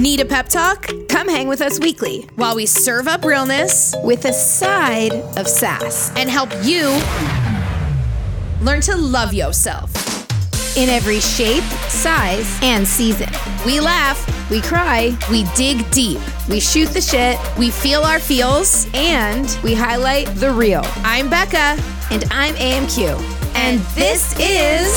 [0.00, 0.88] Need a pep talk?
[1.10, 6.10] Come hang with us weekly While we serve up realness with a side of sass
[6.16, 6.86] and help you
[8.64, 9.90] learn to love yourself.
[10.76, 13.28] in every shape, size, and season.
[13.66, 14.18] We laugh,
[14.50, 18.86] We cry, we dig deep, we shoot the shit, we feel our feels.
[18.94, 20.82] and we highlight the real.
[21.04, 21.76] I'm Becca.
[22.10, 23.20] And I'm AMQ.
[23.54, 24.88] And this is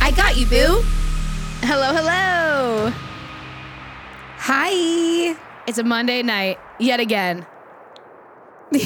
[0.00, 0.82] I Got You, Boo.
[1.62, 2.39] Hello, hello.
[4.52, 5.36] Hi.
[5.68, 7.46] It's a Monday night yet again.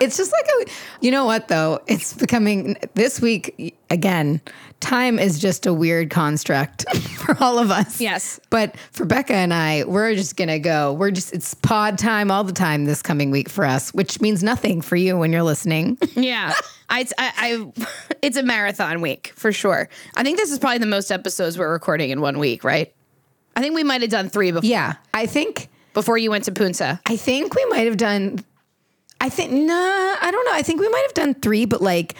[0.00, 1.80] It's just like a, you know what though?
[1.86, 4.40] It's becoming this week again.
[4.80, 6.84] Time is just a weird construct
[7.18, 8.00] for all of us.
[8.00, 8.40] Yes.
[8.50, 10.92] But for Becca and I, we're just gonna go.
[10.94, 14.42] We're just it's pod time all the time this coming week for us, which means
[14.42, 15.98] nothing for you when you're listening.
[16.16, 16.54] Yeah.
[16.88, 17.86] I, I, I,
[18.22, 19.88] it's a marathon week for sure.
[20.16, 22.94] I think this is probably the most episodes we're recording in one week, right?
[23.56, 26.52] I think we might have done three before, yeah, I think before you went to
[26.52, 27.00] Punta.
[27.06, 28.44] I think we might have done.
[29.20, 30.52] I think nah, I don't know.
[30.52, 32.14] I think we might have done three, but like,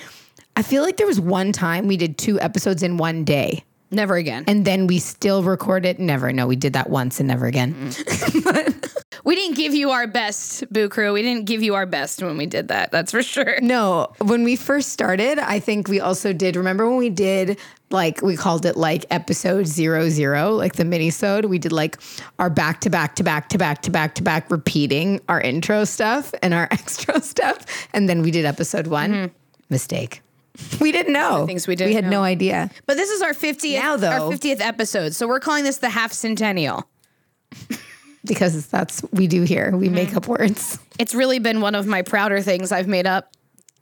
[0.57, 3.65] I feel like there was one time we did two episodes in one day.
[3.95, 4.45] Never again.
[4.47, 6.33] and then we still record It never.
[6.33, 7.75] No, we did that once and never again.
[7.75, 8.91] Mm.
[9.25, 11.15] We didn't give you our best, Boo Crew.
[11.15, 12.91] We didn't give you our best when we did that.
[12.91, 13.59] That's for sure.
[13.63, 16.57] No, when we first started, I think we also did.
[16.57, 17.59] Remember when we did
[17.91, 21.47] like we called it like episode zero zero, like the mini-sode?
[21.47, 21.97] We did like
[22.39, 25.85] our back to back to back to back to back to back repeating our intro
[25.85, 27.65] stuff and our extra stuff,
[27.95, 29.11] and then we did episode one.
[29.11, 29.35] Mm-hmm.
[29.71, 30.21] Mistake.
[30.81, 31.47] We didn't know.
[31.47, 32.11] things we didn't We had know.
[32.11, 32.71] no idea.
[32.87, 35.15] But this is our 50th, Now, though- our 50th episode.
[35.15, 36.89] So we're calling this the half centennial.
[38.27, 39.77] Because that's what we do here.
[39.77, 39.95] We mm-hmm.
[39.97, 40.79] make up words.
[40.99, 43.31] It's really been one of my prouder things I've made up.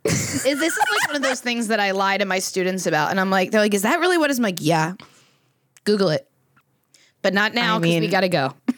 [0.03, 3.11] is this is like one of those things that I lie to my students about,
[3.11, 4.95] and I'm like, they're like, "Is that really what is it's?" I'm like, "Yeah."
[5.85, 6.29] Google it,
[7.21, 8.53] but not now I because we got to go.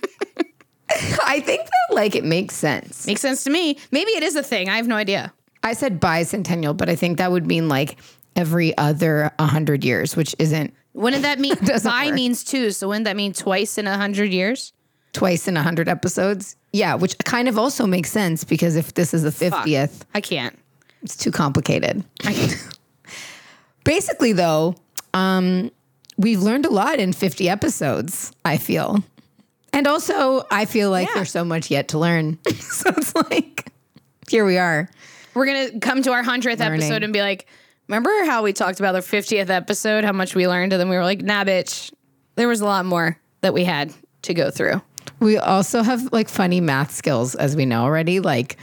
[1.25, 3.07] I think that like it makes sense.
[3.07, 3.79] Makes sense to me.
[3.89, 4.69] Maybe it is a thing.
[4.69, 5.33] I have no idea.
[5.65, 7.97] I said bicentennial, but I think that would mean like
[8.37, 12.13] every other 100 years, which isn't Wouldn't that mean bi work.
[12.15, 12.71] means two?
[12.71, 14.71] So wouldn't that mean twice in a hundred years?
[15.13, 16.57] twice in 100 episodes.
[16.73, 20.59] Yeah, which kind of also makes sense because if this is the 50th, I can't.
[21.03, 22.03] it's too complicated.
[23.85, 24.75] Basically, though,
[25.13, 25.71] um,
[26.17, 29.03] we've learned a lot in 50 episodes, I feel.
[29.71, 31.13] And also, I feel like Yeah.
[31.15, 32.37] there's so much yet to learn.
[32.59, 33.71] so it's like,
[34.29, 34.89] here we are.
[35.35, 37.45] We're gonna come to our hundredth episode and be like,
[37.87, 40.95] remember how we talked about the fiftieth episode, how much we learned, and then we
[40.95, 41.93] were like, nah, bitch,
[42.35, 44.81] there was a lot more that we had to go through.
[45.19, 48.19] We also have like funny math skills, as we know already.
[48.19, 48.57] Like,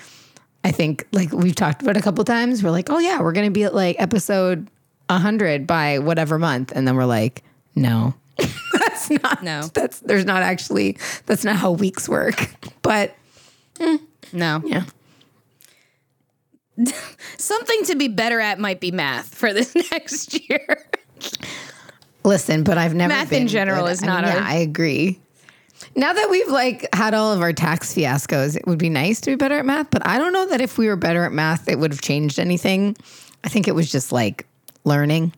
[0.64, 2.62] I think like we've talked about a couple times.
[2.62, 4.68] We're like, oh yeah, we're gonna be at like episode
[5.10, 7.42] hundred by whatever month, and then we're like,
[7.74, 8.14] no,
[8.72, 9.42] that's not.
[9.42, 9.62] No.
[9.74, 10.96] that's there's not actually.
[11.26, 12.50] That's not how weeks work.
[12.82, 13.14] But
[13.76, 14.00] mm.
[14.32, 14.84] No, yeah,
[17.38, 20.84] something to be better at might be math for this next year.
[22.24, 25.18] listen, but I've never Math in general good- is I mean, not yeah, I agree.
[25.96, 29.30] Now that we've like had all of our tax fiascos, it would be nice to
[29.30, 29.90] be better at math.
[29.90, 32.38] But I don't know that if we were better at math, it would have changed
[32.38, 32.96] anything.
[33.44, 34.46] I think it was just like
[34.84, 35.32] learning.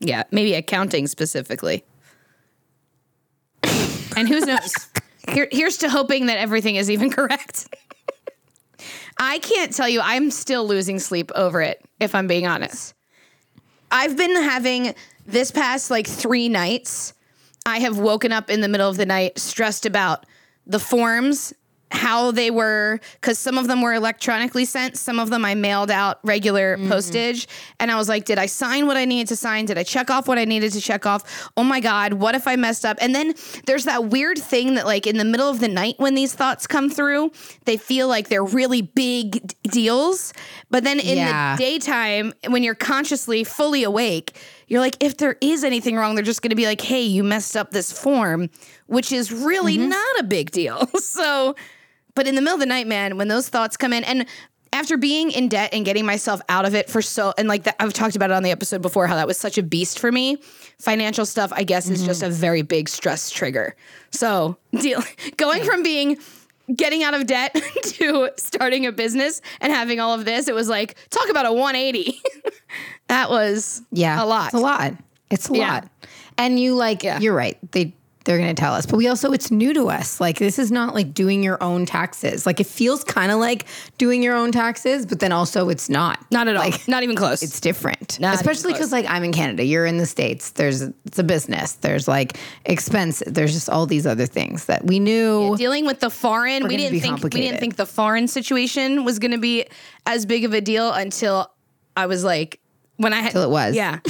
[0.00, 1.84] yeah, maybe accounting specifically.
[4.16, 4.72] and who knows?
[5.28, 7.72] Here, here's to hoping that everything is even correct.
[9.24, 12.92] I can't tell you, I'm still losing sleep over it, if I'm being honest.
[13.88, 17.14] I've been having this past like three nights,
[17.64, 20.26] I have woken up in the middle of the night stressed about
[20.66, 21.54] the forms,
[21.92, 25.90] how they were, because some of them were electronically sent, some of them I mailed
[25.90, 26.88] out regular mm-hmm.
[26.88, 27.46] postage.
[27.78, 29.66] And I was like, did I sign what I needed to sign?
[29.66, 31.50] Did I check off what I needed to check off?
[31.56, 32.96] Oh my God, what if I messed up?
[33.00, 33.34] And then
[33.66, 36.66] there's that weird thing that, like, in the middle of the night when these thoughts
[36.66, 37.30] come through,
[37.66, 40.32] they feel like they're really big d- deals.
[40.70, 41.56] But then in Yeah.
[41.56, 44.34] the daytime, when you're consciously fully awake,
[44.72, 47.22] you're like, if there is anything wrong, they're just going to be like, hey, you
[47.22, 48.48] messed up this form,
[48.86, 49.90] which is really mm-hmm.
[49.90, 50.86] not a big deal.
[50.98, 51.54] so,
[52.14, 54.26] but in the middle of the night, man, when those thoughts come in, and
[54.72, 57.76] after being in debt and getting myself out of it for so, and like that,
[57.78, 60.10] I've talked about it on the episode before how that was such a beast for
[60.10, 60.38] me.
[60.80, 62.34] Financial stuff, I guess, is just a mm-hmm.
[62.34, 63.76] very big stress trigger.
[64.10, 65.02] So, deal,
[65.36, 66.18] going from being
[66.74, 70.68] getting out of debt to starting a business and having all of this, it was
[70.68, 72.20] like, talk about a 180.
[73.08, 74.46] that was Yeah, a lot.
[74.46, 74.92] It's a lot.
[75.30, 75.72] It's a Yeah.
[75.72, 75.88] lot.
[76.38, 77.18] And you like, Yeah.
[77.20, 77.58] you're right.
[77.72, 77.94] They
[78.24, 78.86] they're going to tell us.
[78.86, 80.20] But we also, it's new to us.
[80.20, 82.46] Like, this is not like doing your own taxes.
[82.46, 83.66] Like, it feels kind of like
[83.98, 86.24] doing your own taxes, but then also it's not.
[86.30, 86.70] Not at all.
[86.86, 87.42] Not even close.
[87.42, 88.18] it's different.
[88.20, 90.50] Not Especially because, like, I'm in Canada, you're in the States.
[90.50, 91.72] There's, it's a business.
[91.74, 93.22] There's like expense.
[93.26, 95.56] There's just all these other things that we knew.
[95.56, 96.66] dealing with the foreign.
[96.66, 99.66] We didn't think we didn't think the foreign situation was going to be
[100.06, 101.50] as big of a deal until
[101.96, 102.60] I was like,
[102.96, 103.74] when I had Till it was.
[103.74, 104.00] yeah.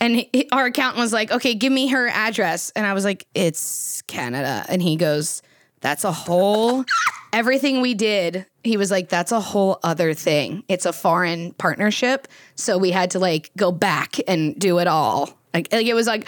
[0.00, 3.26] And he, our accountant was like, "Okay, give me her address," and I was like,
[3.34, 5.42] "It's Canada," and he goes,
[5.80, 6.84] "That's a whole."
[7.32, 10.64] Everything we did, he was like, "That's a whole other thing.
[10.68, 15.38] It's a foreign partnership, so we had to like go back and do it all."
[15.52, 16.26] Like, like it was like.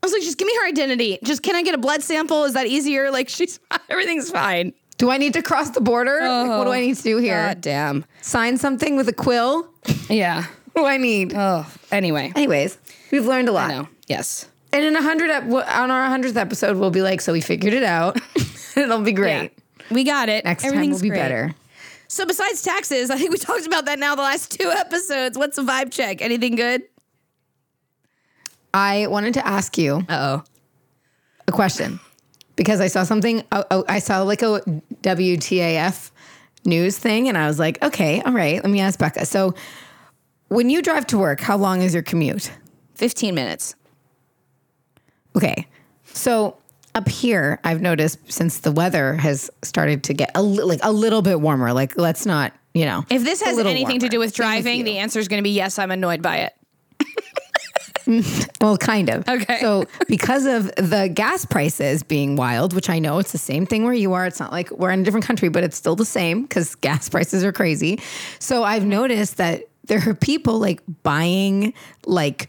[0.00, 1.18] I was like, just give me her identity.
[1.24, 2.44] Just can I get a blood sample?
[2.44, 3.10] Is that easier?
[3.18, 3.58] Like she's
[3.90, 4.72] everything's fine.
[4.96, 6.20] Do I need to cross the border?
[6.20, 7.48] Like, what do I oh, need to do here?
[7.48, 8.04] God damn.
[8.20, 9.72] Sign something with a quill?
[10.08, 10.46] Yeah.
[10.78, 11.32] Do I need?
[11.34, 11.66] Oh.
[11.90, 12.32] Anyway.
[12.36, 12.78] Anyways,
[13.10, 13.70] we've learned a lot.
[13.70, 13.88] I know.
[14.06, 14.48] Yes.
[14.72, 17.72] And in a hundred ep- on our hundredth episode, we'll be like, so we figured
[17.72, 18.16] it out.
[18.76, 19.52] It'll be great.
[19.90, 20.44] We got it.
[20.44, 21.18] Next time will be great.
[21.18, 21.54] better.
[22.06, 25.36] So besides taxes, I think we talked about that now the last two episodes.
[25.36, 26.22] What's a vibe check?
[26.22, 26.82] Anything good?
[28.72, 30.44] I wanted to ask you oh.
[31.48, 31.98] a question
[32.54, 33.42] because I saw something.
[33.50, 34.60] Oh, oh, I saw like a
[35.02, 36.10] WTAF
[36.64, 39.26] news thing, and I was like, okay, all right, let me ask Becca.
[39.26, 39.54] So,
[40.48, 42.50] when you drive to work, how long is your commute?
[42.94, 43.74] 15 minutes.
[45.36, 45.66] Okay,
[46.12, 46.56] so
[46.94, 50.90] up here, I've noticed since the weather has started to get a li- like a
[50.90, 51.72] little bit warmer.
[51.72, 55.20] Like, let's not, you know, If this has anything to do with driving, the answer
[55.20, 56.54] is going to be yes, I'm annoyed by it.
[58.62, 59.28] Well, kind of.
[59.28, 59.60] Okay.
[59.60, 63.84] So, because of the gas prices being wild, which I know it's the same thing
[63.84, 66.06] where you are, it's not like we're in a different country, but it's still the
[66.06, 68.00] same because gas prices are crazy.
[68.38, 71.74] So, I've noticed that there are people like buying
[72.06, 72.48] like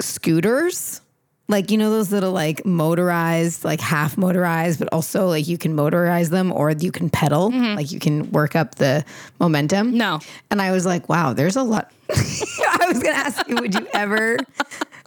[0.00, 1.00] scooters.
[1.48, 5.74] Like, you know, those little like motorized, like half motorized, but also like you can
[5.76, 7.76] motorize them or you can pedal, mm-hmm.
[7.76, 9.04] like you can work up the
[9.38, 9.96] momentum.
[9.96, 10.20] No.
[10.50, 11.92] And I was like, wow, there's a lot.
[12.10, 14.38] I was going to ask you, would you ever,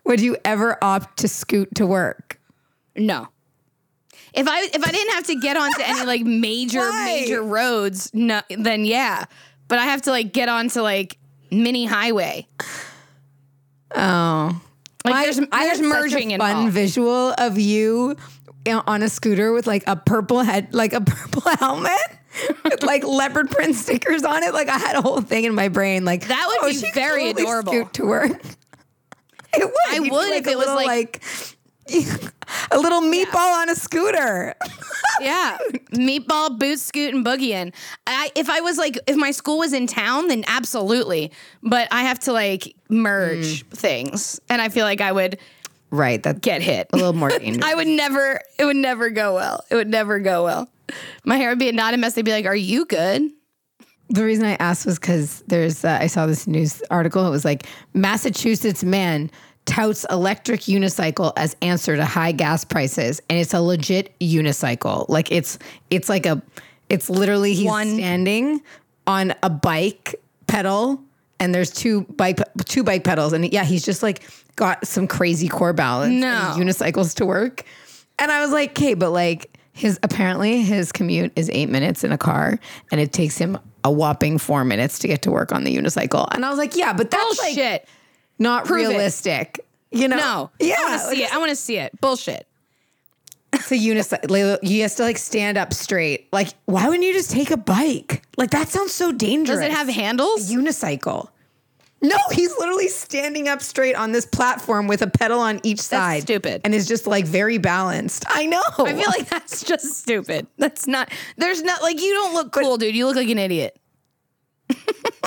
[0.03, 2.39] would you ever opt to scoot to work?
[2.95, 3.29] No.
[4.33, 8.41] If I if I didn't have to get onto any like major major roads, no,
[8.49, 9.23] then yeah.
[9.69, 11.17] But I have to like get onto like
[11.51, 12.47] mini highway.
[13.95, 14.62] Oh,
[15.06, 16.74] Like there's I there's merging such a fun involved.
[16.74, 18.15] visual of you
[18.68, 21.92] on a scooter with like a purple head, like a purple helmet.
[22.65, 25.69] With like leopard print stickers on it, like I had a whole thing in my
[25.69, 26.03] brain.
[26.03, 27.71] Like That would oh, be very totally adorable.
[27.74, 28.31] Scoot to work.
[29.57, 29.74] It would.
[29.89, 31.24] I You'd would if a it was little, like-
[32.71, 34.55] a little meatball on a scooter.
[35.21, 35.57] Yeah,
[35.93, 37.73] meatball, boot, scoot, and boogieing.
[38.05, 41.31] I if I was like if my school was in town, then absolutely.
[41.63, 45.39] But I have to like merge things, and I feel like I would
[45.89, 46.21] Right.
[46.23, 46.87] that get hit.
[46.91, 47.63] a little more dangerous.
[47.65, 48.41] I would never.
[48.59, 49.63] It would never go well.
[49.69, 50.67] It would never go well.
[51.23, 52.11] My hair would be a knot a mess.
[52.15, 53.31] They'd be like, "Are you good?"
[54.09, 57.25] The reason I asked was because there's uh, I saw this news article.
[57.25, 59.31] It was like Massachusetts man
[59.65, 65.07] touts electric unicycle as answer to high gas prices, and it's a legit unicycle.
[65.09, 65.57] Like it's
[65.89, 66.41] it's like a
[66.89, 68.62] it's literally he's One- standing
[69.07, 70.15] on a bike
[70.47, 71.01] pedal,
[71.39, 74.23] and there's two bike two bike pedals, and yeah, he's just like
[74.56, 76.13] got some crazy core balance.
[76.13, 76.53] No.
[76.56, 77.63] unicycles to work,
[78.19, 79.51] and I was like, okay, but like.
[79.77, 82.57] His apparently his commute is eight minutes in a car,
[82.94, 86.25] and it takes him a whopping four minutes to get to work on the unicycle.
[86.33, 87.85] And I was like, yeah, but that's like Bullshit.
[88.39, 88.89] Not Prove it.
[88.89, 89.59] realistic.
[89.91, 90.17] You know?
[90.17, 90.51] no.
[90.59, 90.75] Yeah.
[90.79, 91.33] I want to see it.
[91.33, 92.01] I want to see it.
[92.01, 92.47] Bullshit.
[93.54, 94.59] It's a unicycle.
[94.63, 96.27] You have to like stand up straight.
[96.33, 98.23] Like, why wouldn't you just take a bike?
[98.35, 99.59] Like, that sounds so dangerous.
[99.59, 100.51] Does it have handles?
[100.51, 101.30] unicycle?
[102.01, 106.23] No, he's literally standing up straight on this platform with a pedal on each side.
[106.23, 106.61] stupid.
[106.65, 108.25] And is just like very balanced.
[108.27, 108.61] I know.
[108.77, 110.45] I feel like that's just stupid.
[110.57, 111.09] That's not.
[111.37, 112.94] There's not like you don't look cool, dude.
[112.95, 113.80] You look like an idiot.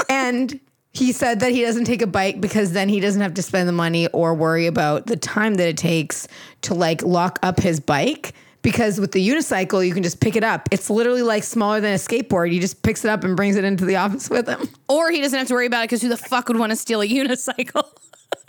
[0.08, 0.60] and
[0.92, 3.68] he said that he doesn't take a bike because then he doesn't have to spend
[3.68, 6.26] the money or worry about the time that it takes
[6.62, 10.42] to like lock up his bike because with the unicycle you can just pick it
[10.42, 13.54] up it's literally like smaller than a skateboard he just picks it up and brings
[13.57, 16.02] it into the office with him Or he doesn't have to worry about it because
[16.02, 17.85] who the fuck would want to steal a unicycle?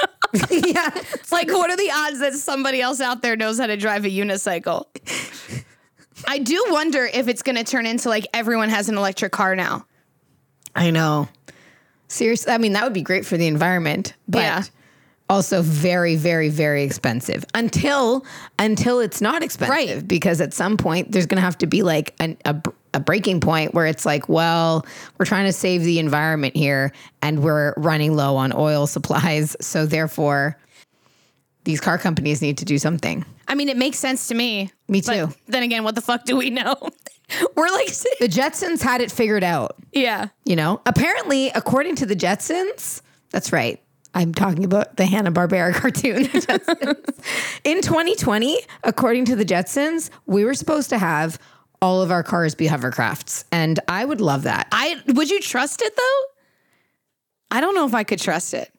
[0.50, 3.78] yeah It's like, what are the odds that somebody else out there knows how to
[3.78, 4.86] drive a unicycle?
[6.28, 9.56] I do wonder if it's going to turn into like everyone has an electric car
[9.56, 9.86] now.
[10.76, 11.28] i know
[12.10, 14.64] seriously i mean that would be great for the environment but Yeah.
[15.30, 18.26] also very very very expensive until
[18.58, 20.08] until it's not expensive Right.
[20.08, 22.62] because at some point there's going to have to be like an, a,
[22.96, 24.86] a breaking point where it's like well
[25.18, 29.86] we're trying to save the environment here and we're running low on oil supplies so
[29.86, 30.58] therefore
[31.66, 33.24] these car companies need to do something.
[33.48, 34.72] I mean, it makes sense to me.
[34.88, 35.34] Me but too.
[35.48, 36.74] then again, what the fuck do we know?
[37.56, 37.88] We're like,
[38.20, 39.76] The Jetsons had it figured out.
[39.94, 40.28] yeah.
[40.46, 43.82] You know, apparently, according to the Jetsons, that's right.
[44.14, 46.24] I'm talking about the Hanna Barbera cartoon.
[46.24, 46.98] The
[47.64, 51.38] In 2020, according to the Jetsons, we were supposed to have
[51.82, 54.68] all of our cars be hovercrafts, and I would love that.
[54.72, 56.22] I would you trust it though?
[57.52, 58.70] I don't know if I could trust it.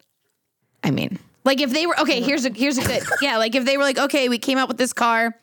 [0.84, 3.36] I mean, Like if they were okay, here's a here's a good yeah.
[3.38, 5.34] Like if they were like, okay, we came up with this car,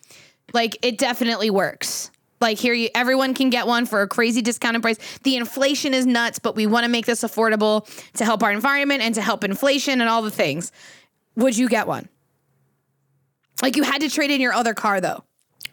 [0.53, 2.11] like it definitely works.
[2.39, 4.97] Like here, you everyone can get one for a crazy discounted price.
[5.23, 9.01] The inflation is nuts, but we want to make this affordable to help our environment
[9.01, 10.71] and to help inflation and all the things.
[11.35, 12.09] Would you get one?
[13.61, 15.23] Like you had to trade in your other car though.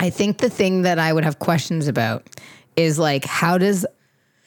[0.00, 2.26] I think the thing that I would have questions about
[2.76, 3.86] is like how does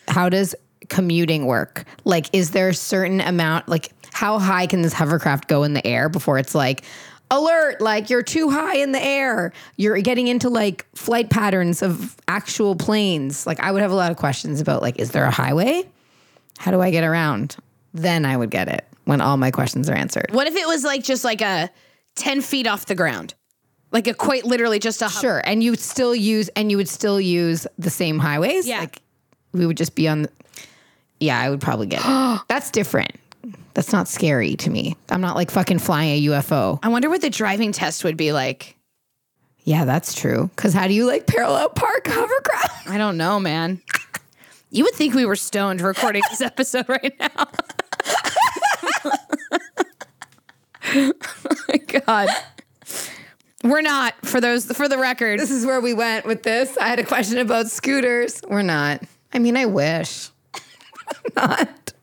[0.07, 0.55] how does
[0.89, 1.85] commuting work?
[2.03, 5.85] Like is there a certain amount like how high can this hovercraft go in the
[5.85, 6.83] air before it's like
[7.29, 9.53] alert like you're too high in the air.
[9.75, 13.45] You're getting into like flight patterns of actual planes.
[13.45, 15.83] Like I would have a lot of questions about like is there a highway?
[16.57, 17.55] How do I get around?
[17.93, 20.27] Then I would get it when all my questions are answered.
[20.31, 21.69] What if it was like just like a
[22.15, 23.33] ten feet off the ground,
[23.91, 26.89] like a quite literally just a Sure, and you would still use and you would
[26.89, 28.67] still use the same highways.
[28.67, 28.79] Yeah.
[28.79, 29.01] like
[29.53, 30.23] we would just be on.
[30.23, 30.31] The,
[31.19, 32.41] yeah, I would probably get it.
[32.47, 33.11] That's different.
[33.73, 34.95] That's not scary to me.
[35.09, 36.79] I'm not like fucking flying a UFO.
[36.83, 38.75] I wonder what the driving test would be like.
[39.63, 40.49] Yeah, that's true.
[40.55, 42.89] Because how do you like parallel park hovercraft?
[42.89, 43.81] I don't know, man.
[44.69, 47.47] You would think we were stoned recording this episode right now.
[50.95, 51.13] oh
[51.69, 52.29] my god.
[53.63, 55.39] We're not for those for the record.
[55.39, 56.77] This is where we went with this.
[56.77, 58.41] I had a question about scooters.
[58.47, 59.01] We're not.
[59.33, 60.29] I mean, I wish.
[61.35, 61.93] not.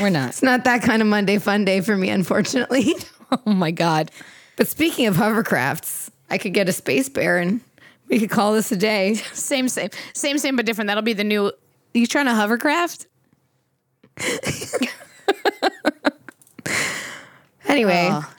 [0.00, 0.30] We're not.
[0.30, 2.94] It's not that kind of Monday fun day for me, unfortunately.
[3.46, 4.10] Oh my god.
[4.56, 7.62] But speaking of hovercrafts, I could get a space bear and
[8.08, 9.14] we could call this a day.
[9.32, 9.88] Same same.
[10.12, 10.88] Same same but different.
[10.88, 11.50] That'll be the new
[11.94, 13.06] You trying to hovercraft?
[17.66, 18.30] Anyway, Oh.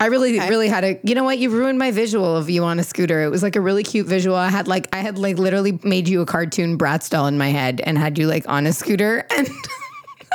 [0.00, 0.98] I really, really had a.
[1.04, 1.38] You know what?
[1.38, 3.22] You ruined my visual of you on a scooter.
[3.22, 4.34] It was like a really cute visual.
[4.34, 7.50] I had like, I had like literally made you a cartoon Bratz doll in my
[7.50, 9.26] head and had you like on a scooter.
[9.36, 9.48] And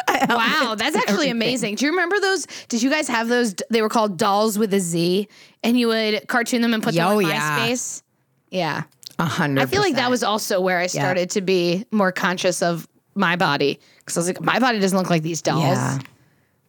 [0.29, 1.31] Wow, that's actually everything.
[1.31, 1.75] amazing.
[1.75, 2.47] Do you remember those?
[2.67, 3.55] Did you guys have those?
[3.69, 5.27] They were called dolls with a Z,
[5.63, 7.59] and you would cartoon them and put them Yo, on yeah.
[7.67, 8.01] MySpace.
[8.49, 8.83] Yeah,
[9.19, 9.61] A hundred.
[9.63, 13.35] I feel like that was also where I started to be more conscious of my
[13.35, 15.63] body because I was like, my body doesn't look like these dolls.
[15.63, 15.99] Yeah.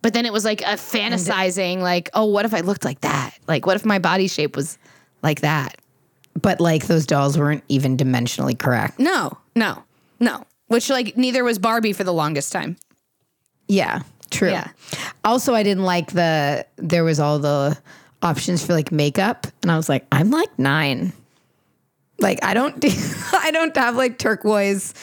[0.03, 3.37] But then it was like a fantasizing, like, oh, what if I looked like that?
[3.47, 4.79] Like, what if my body shape was
[5.23, 5.77] like that?
[6.41, 8.99] But like those dolls weren't even dimensionally correct.
[8.99, 9.83] No, no,
[10.21, 10.45] no.
[10.69, 12.77] Which like neither was Barbie for the longest time.
[13.69, 14.51] Yeah, true.
[14.51, 14.69] Yeah.
[15.25, 17.77] Also, I didn't like the there was all the
[18.23, 21.13] options for like makeup, and I was like, I'm like nine.
[22.19, 22.89] Like I don't do,
[23.33, 24.95] I don't have like turquoise.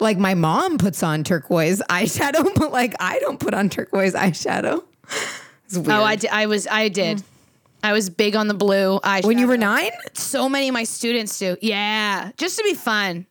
[0.00, 4.82] Like my mom puts on turquoise eyeshadow, but like I don't put on turquoise eyeshadow.
[5.66, 5.90] It's weird.
[5.90, 7.22] Oh, I, di- I was, I did.
[7.84, 9.24] I was big on the blue eyeshadow.
[9.24, 11.56] when you were nine, so many of my students do.
[11.60, 13.26] Yeah, just to be fun.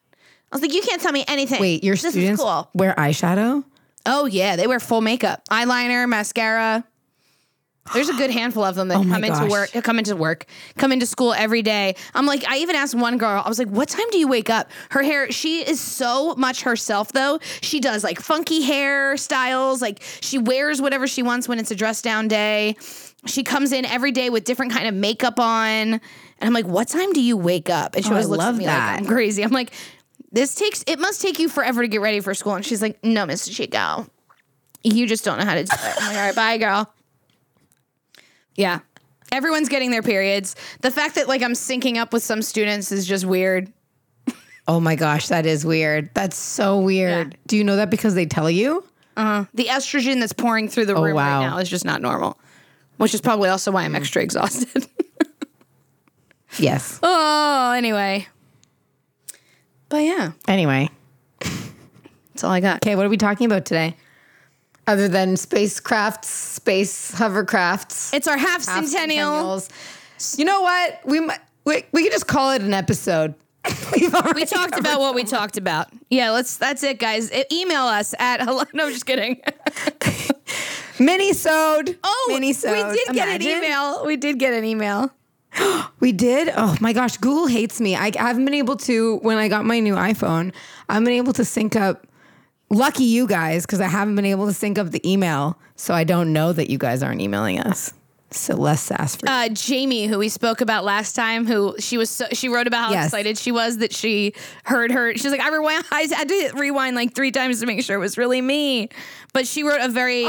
[0.51, 1.61] I was like, you can't tell me anything.
[1.61, 2.69] wait, your this students cool.
[2.73, 3.63] wear eyeshadow?
[4.05, 6.83] Oh yeah, they wear full makeup, eyeliner, mascara.
[7.93, 9.49] There's a good handful of them that Oh my come into gosh.
[9.73, 10.45] work, come into work,
[10.77, 11.95] come into school every day.
[12.13, 14.49] I'm like, I even asked one girl, I was like, what time do you wake
[14.49, 14.69] up?
[14.91, 17.39] Her hair, she is so much herself though.
[17.61, 21.75] She does like funky hair styles, like she wears whatever she wants when it's a
[21.75, 22.75] dress down day.
[23.25, 25.93] She comes in every day with different kind of makeup on.
[25.93, 26.01] And
[26.39, 27.95] I'm like, what time do you wake up?
[27.95, 28.91] And she Oh, I always looks love at me that.
[28.93, 29.43] like I'm crazy.
[29.43, 29.71] I'm like,
[30.31, 32.55] this takes it must take you forever to get ready for school.
[32.55, 34.07] And she's like, No, Miss Chico.
[34.83, 35.79] You just don't know how to do it.
[35.79, 36.91] I'm like, all right, bye, girl.
[38.55, 38.79] Yeah.
[39.31, 40.55] Everyone's getting their periods.
[40.81, 43.71] The fact that like I'm syncing up with some students is just weird.
[44.67, 46.09] Oh my gosh, that is weird.
[46.13, 47.33] That's so weird.
[47.33, 47.37] Yeah.
[47.47, 48.83] Do you know that because they tell you?
[49.17, 49.45] Uh-huh.
[49.53, 51.41] The estrogen that's pouring through the room wow.
[51.41, 52.39] right now is just not normal.
[52.97, 54.87] Which is probably also why I'm extra exhausted.
[56.59, 56.99] Yes.
[57.01, 58.27] oh, anyway.
[59.91, 60.89] But yeah, Anyway.
[61.39, 62.77] that's all I got.
[62.77, 63.95] Okay, what are we talking about today?
[64.87, 69.61] Other than spacecrafts, space hovercrafts, It's our half centennial.
[70.37, 70.99] You know what?
[71.05, 73.35] We might we, we could just call it an episode.
[73.95, 75.89] We've already We talked about what we talked about.
[76.09, 76.57] Yeah, let's.
[76.57, 77.31] That's it, guys.
[77.31, 78.63] E- email us at hello.
[78.73, 79.39] No, I'm just kidding.
[80.99, 81.97] mini-sode.
[82.03, 82.87] Oh, mini-sode.
[82.91, 84.05] we did get an email.
[84.05, 85.11] We did get an email.
[85.99, 86.51] We did.
[86.57, 87.95] Oh my gosh, Google hates me.
[87.95, 90.51] I, haven't been able to when I got my new iPhone.
[90.89, 92.07] I haven't been able to sync up.
[92.71, 96.03] Lucky you guys, because I haven't been able to sync up the email, so I
[96.03, 97.93] don't know that you guys aren't emailing us.
[98.33, 102.09] So less sass for uh, Jamie, who we spoke about last time, who she was
[102.09, 103.07] so, she wrote about how Yes.
[103.07, 104.33] excited she was that she
[104.63, 105.13] heard her.
[105.17, 107.99] She's like, I rewind, I had to rewind like three times to make sure it
[107.99, 108.87] was really me.
[109.33, 110.23] But she wrote a very.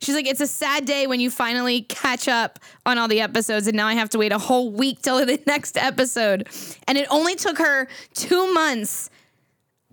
[0.00, 3.66] She's like, it's a sad day when you finally catch up on all the episodes,
[3.66, 6.48] and now I have to wait a whole week till the next episode.
[6.86, 9.10] And it only took her two months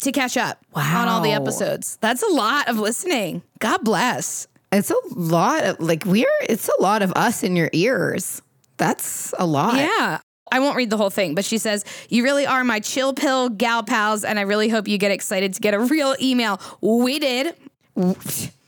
[0.01, 1.97] to catch up on all the episodes.
[2.01, 3.41] That's a lot of listening.
[3.59, 4.47] God bless.
[4.73, 8.41] It's a lot of like we're it's a lot of us in your ears.
[8.77, 9.75] That's a lot.
[9.75, 10.19] Yeah.
[10.51, 13.49] I won't read the whole thing, but she says, You really are my chill pill
[13.49, 16.59] gal pals, and I really hope you get excited to get a real email.
[16.81, 17.55] We did.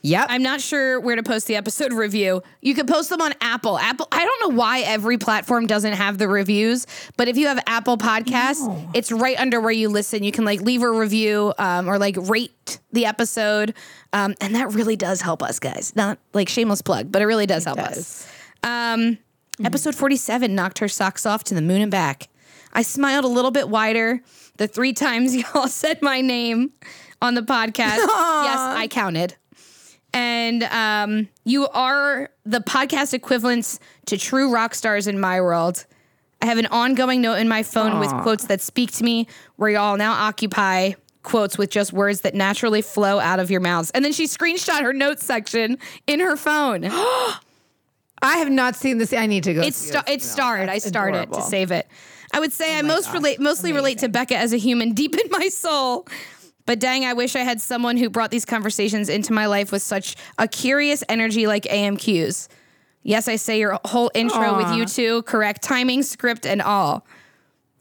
[0.05, 0.27] Yep.
[0.29, 2.43] I'm not sure where to post the episode review.
[2.61, 3.77] You could post them on Apple.
[3.79, 6.85] Apple, I don't know why every platform doesn't have the reviews,
[7.17, 10.23] but if you have Apple Podcasts, it's right under where you listen.
[10.23, 13.73] You can like leave a review um, or like rate the episode.
[14.13, 15.95] Um, and that really does help us, guys.
[15.95, 18.27] Not like shameless plug, but it really does help us.
[18.63, 19.17] Um,
[19.63, 22.27] Episode 47 knocked her socks off to the moon and back.
[22.73, 24.21] I smiled a little bit wider
[24.57, 26.73] the three times y'all said my name
[27.21, 27.97] on the podcast.
[27.97, 29.35] yes, I counted.
[30.15, 35.85] And um, you are the podcast equivalents to true rock stars in my world.
[36.41, 39.69] I have an ongoing note in my phone with quotes that speak to me, where
[39.71, 43.91] y'all now occupy quotes with just words that naturally flow out of your mouths.
[43.91, 46.85] And then she screenshot her notes section in her phone.
[48.21, 49.13] I have not seen this.
[49.13, 49.61] I need to go.
[49.61, 50.69] It's sta- it's starred.
[50.69, 51.41] I started adorable.
[51.41, 51.87] to save it.
[52.33, 55.15] I would Oh say I most relate mostly relate to Becca as a human deep
[55.15, 56.07] in my soul.
[56.65, 59.81] But dang, I wish I had someone who brought these conversations into my life with
[59.83, 62.49] such a curious energy like AMQ's.
[63.03, 67.05] Yes, I say your whole intro with you two, correct timing, script, and all.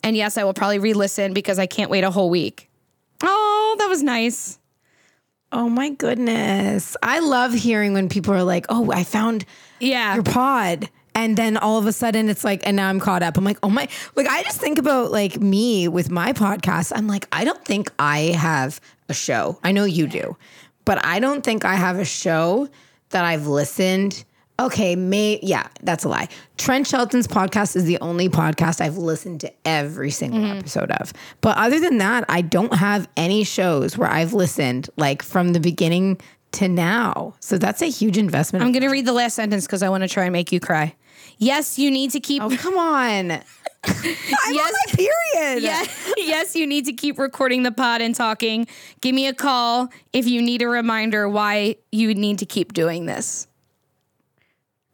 [0.02, 2.68] And yes, I will probably re-listen because I can't wait a whole week.
[3.22, 4.58] Oh, that was nice.
[5.50, 6.94] Oh my goodness.
[7.02, 9.46] I love hearing when people are like, "Oh, I found
[9.80, 10.12] Yeah.
[10.14, 13.36] your pod." And then all of a sudden it's like, and now I'm caught up.
[13.36, 16.92] I'm like, oh my, like, I just think about like me with my podcast.
[16.94, 19.58] I'm like, I don't think I have a show.
[19.62, 20.36] I know you do,
[20.84, 22.68] but I don't think I have a show
[23.10, 24.24] that I've listened.
[24.60, 26.28] Okay, may yeah, that's a lie.
[26.58, 30.58] Trent Shelton's podcast is the only podcast I've listened to every single mm-hmm.
[30.58, 31.12] episode of.
[31.40, 35.60] But other than that, I don't have any shows where I've listened like from the
[35.60, 36.20] beginning
[36.52, 37.34] to now.
[37.40, 38.64] So that's a huge investment.
[38.64, 40.60] I'm going to read the last sentence because I want to try and make you
[40.60, 40.94] cry.
[41.38, 43.30] Yes, you need to keep Oh, come on.
[43.86, 44.74] I'm Yes.
[44.90, 45.62] on period.
[45.62, 48.66] Yes, yes, you need to keep recording the pod and talking.
[49.00, 53.04] Give me a call if you need a reminder why you need to keep doing
[53.06, 53.46] this.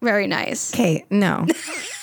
[0.03, 0.75] Very nice.
[0.75, 1.47] Okay, no.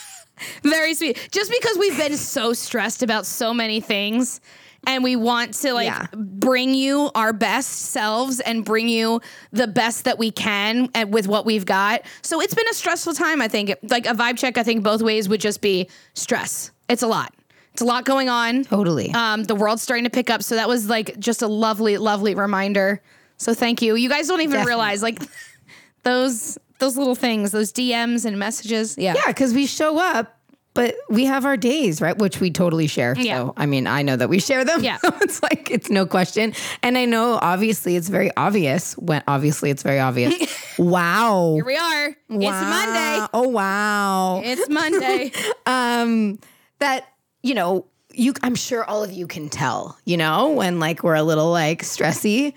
[0.63, 1.27] Very sweet.
[1.31, 4.39] Just because we've been so stressed about so many things
[4.85, 6.05] and we want to like Yeah.
[6.15, 11.27] bring you our best selves and bring you the best that we can and with
[11.27, 12.01] what we've got.
[12.21, 13.73] So it's been a stressful time, I think.
[13.89, 16.71] Like a vibe check, I think both ways would just be stress.
[16.89, 17.33] It's a lot.
[17.73, 18.63] It's a lot going on.
[18.63, 19.11] Totally.
[19.11, 20.41] Um, the world's starting to pick up.
[20.41, 23.01] So that was like just a lovely, lovely reminder.
[23.37, 23.95] So thank you.
[23.95, 24.69] You guys don't even Definitely.
[24.71, 25.19] realize like
[26.03, 28.97] those those little things, those DMs and messages.
[28.97, 29.15] Yeah.
[29.15, 30.36] yeah, because we show up,
[30.77, 32.15] but we have our days, right?
[32.15, 33.15] Which we totally share.
[33.17, 33.37] Yeah.
[33.39, 34.83] So, I mean, I know that we share them.
[34.83, 34.97] Yeah.
[34.97, 36.53] So it's like, it's no question.
[36.83, 40.35] And I know, obviously, it's very obvious when, obviously, it's very obvious.
[40.77, 41.53] wow.
[41.55, 42.09] Here we are.
[42.09, 43.27] It's Monday.
[43.33, 44.41] Oh, wow.
[44.45, 45.31] It's Monday.
[45.65, 46.37] um,
[46.77, 47.07] that
[47.41, 51.15] you know you i'm sure all of you can tell you know when like we're
[51.15, 52.53] a little like stressy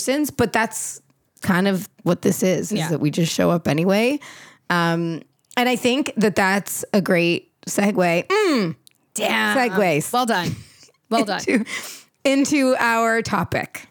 [0.00, 1.00] sins but that's
[1.40, 2.88] kind of what this is is Yeah.
[2.90, 4.20] that we just show up anyway
[4.70, 5.22] um
[5.56, 8.74] and i think that that's a great segue mm,
[9.14, 9.56] Damn.
[9.56, 10.12] Segues.
[10.12, 10.56] Well done.
[11.10, 11.40] Well done.
[11.40, 11.64] to,
[12.24, 13.86] into our topic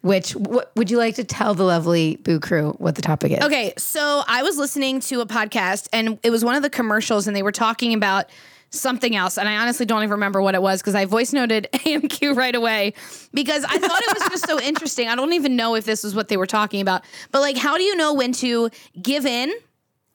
[0.00, 3.38] which what, would you like to tell the lovely boo crew what the topic is
[3.38, 7.26] Okay, so I was listening to a podcast and it was one of the commercials
[7.26, 8.26] and they were talking about
[8.70, 11.68] something else and I honestly don't even remember what it was because I voice noted
[11.72, 12.92] AMQ right away
[13.32, 15.08] because I thought it was just so interesting.
[15.08, 17.04] I don't even know if this was what they were talking about.
[17.30, 19.52] But like how do you know when to give in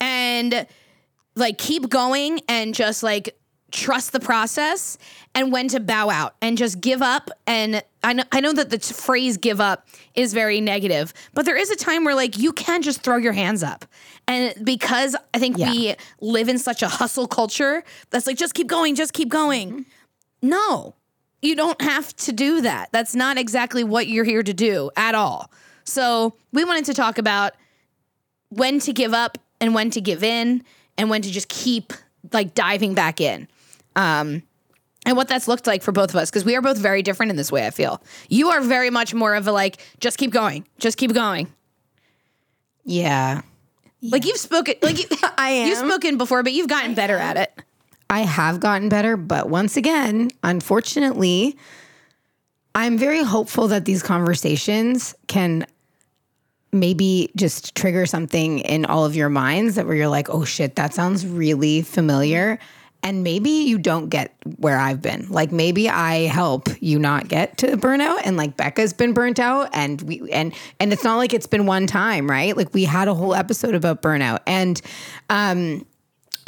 [0.01, 0.67] and
[1.39, 3.35] like keep going and just like
[3.71, 4.97] trust the process
[5.35, 8.71] and when to bow out and just give up and I know I know that
[8.71, 12.51] the phrase give up is very negative but there is a time where like you
[12.51, 13.85] can just throw your hands up.
[14.27, 18.67] And because I think we live in such a hustle culture that's like just keep
[18.67, 19.71] going just keep going.
[19.71, 20.49] Mm-hmm.
[20.49, 20.95] No
[21.41, 22.89] you don't have to do that.
[22.91, 25.51] That's not exactly what you're here to do at all.
[25.83, 27.53] So we wanted to talk about
[28.49, 30.63] when to give up and when to give in
[30.99, 31.93] and when to just keep
[32.31, 33.47] like diving back in.
[33.95, 34.43] Um
[35.05, 37.31] and what that's looked like for both of us because we are both very different
[37.31, 38.03] in this way I feel.
[38.27, 40.67] You are very much more of a like just keep going.
[40.77, 41.47] Just keep going.
[42.83, 43.41] yeah
[44.01, 45.67] Like you've spoken, like you, I am.
[45.67, 47.51] You've spoken before, but you've gotten better at it.
[48.09, 51.55] I have gotten better, but once again, unfortunately,
[52.73, 55.65] I'm very hopeful that these conversations can
[56.71, 60.75] maybe just trigger something in all of your minds that where you're like, oh shit,
[60.75, 62.59] that sounds really familiar.
[63.01, 65.27] And maybe you don't get where I've been.
[65.29, 69.69] Like maybe I help you not get to burnout and like Becca's been burnt out
[69.73, 72.57] and we and and it's not like it's been one time, right?
[72.57, 74.39] Like we had a whole episode about burnout.
[74.45, 74.81] And
[75.29, 75.85] um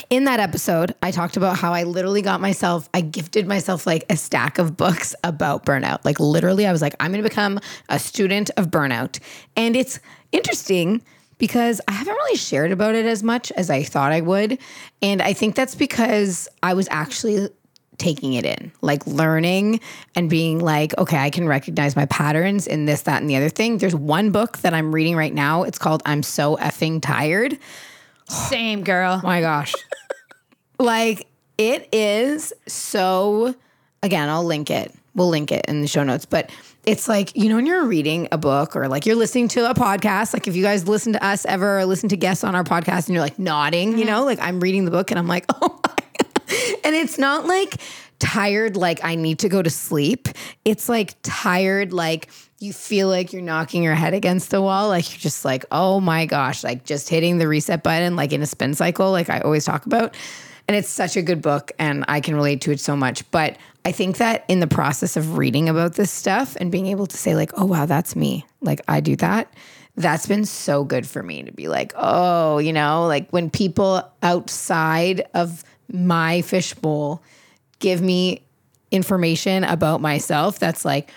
[0.10, 4.06] in that episode, I talked about how I literally got myself, I gifted myself like
[4.10, 6.04] a stack of books about burnout.
[6.04, 7.60] Like, literally, I was like, I'm going to become
[7.90, 9.20] a student of burnout.
[9.56, 10.00] And it's
[10.32, 11.02] interesting
[11.38, 14.60] because I haven't really shared about it as much as I thought I would.
[15.02, 17.50] And I think that's because I was actually
[17.98, 19.80] taking it in, like learning
[20.16, 23.50] and being like, okay, I can recognize my patterns in this, that, and the other
[23.50, 23.78] thing.
[23.78, 25.64] There's one book that I'm reading right now.
[25.64, 27.58] It's called I'm So Effing Tired.
[28.32, 29.22] Same girl.
[29.24, 29.74] My gosh.
[30.80, 33.56] like it is so
[34.04, 34.94] again, I'll link it.
[35.14, 36.50] We'll link it in the show notes, but
[36.86, 39.74] it's like, you know, when you're reading a book or like you're listening to a
[39.74, 42.64] podcast, like if you guys listen to us ever or listen to guests on our
[42.64, 45.46] podcast and you're like nodding, you know, like I'm reading the book and I'm like,
[45.62, 46.78] oh my God.
[46.84, 47.76] And it's not like
[48.20, 50.30] tired, like I need to go to sleep.
[50.66, 52.30] It's like tired, like
[52.62, 54.88] you feel like you're knocking your head against the wall.
[54.88, 58.42] Like you're just like, oh my gosh, like just hitting the reset button, like in
[58.44, 60.16] a spin cycle, like I always talk about.
[60.68, 63.30] And it's such a good book and I can relate to it so much.
[63.32, 67.08] But I think that in the process of reading about this stuff and being able
[67.08, 68.46] to say, like, oh, wow, that's me.
[68.62, 69.52] Like, I do that.
[69.96, 74.08] That's been so good for me to be like, oh, you know, like when people
[74.22, 77.24] outside of my fishbowl
[77.80, 78.46] give me
[78.92, 81.10] information about myself, that's like,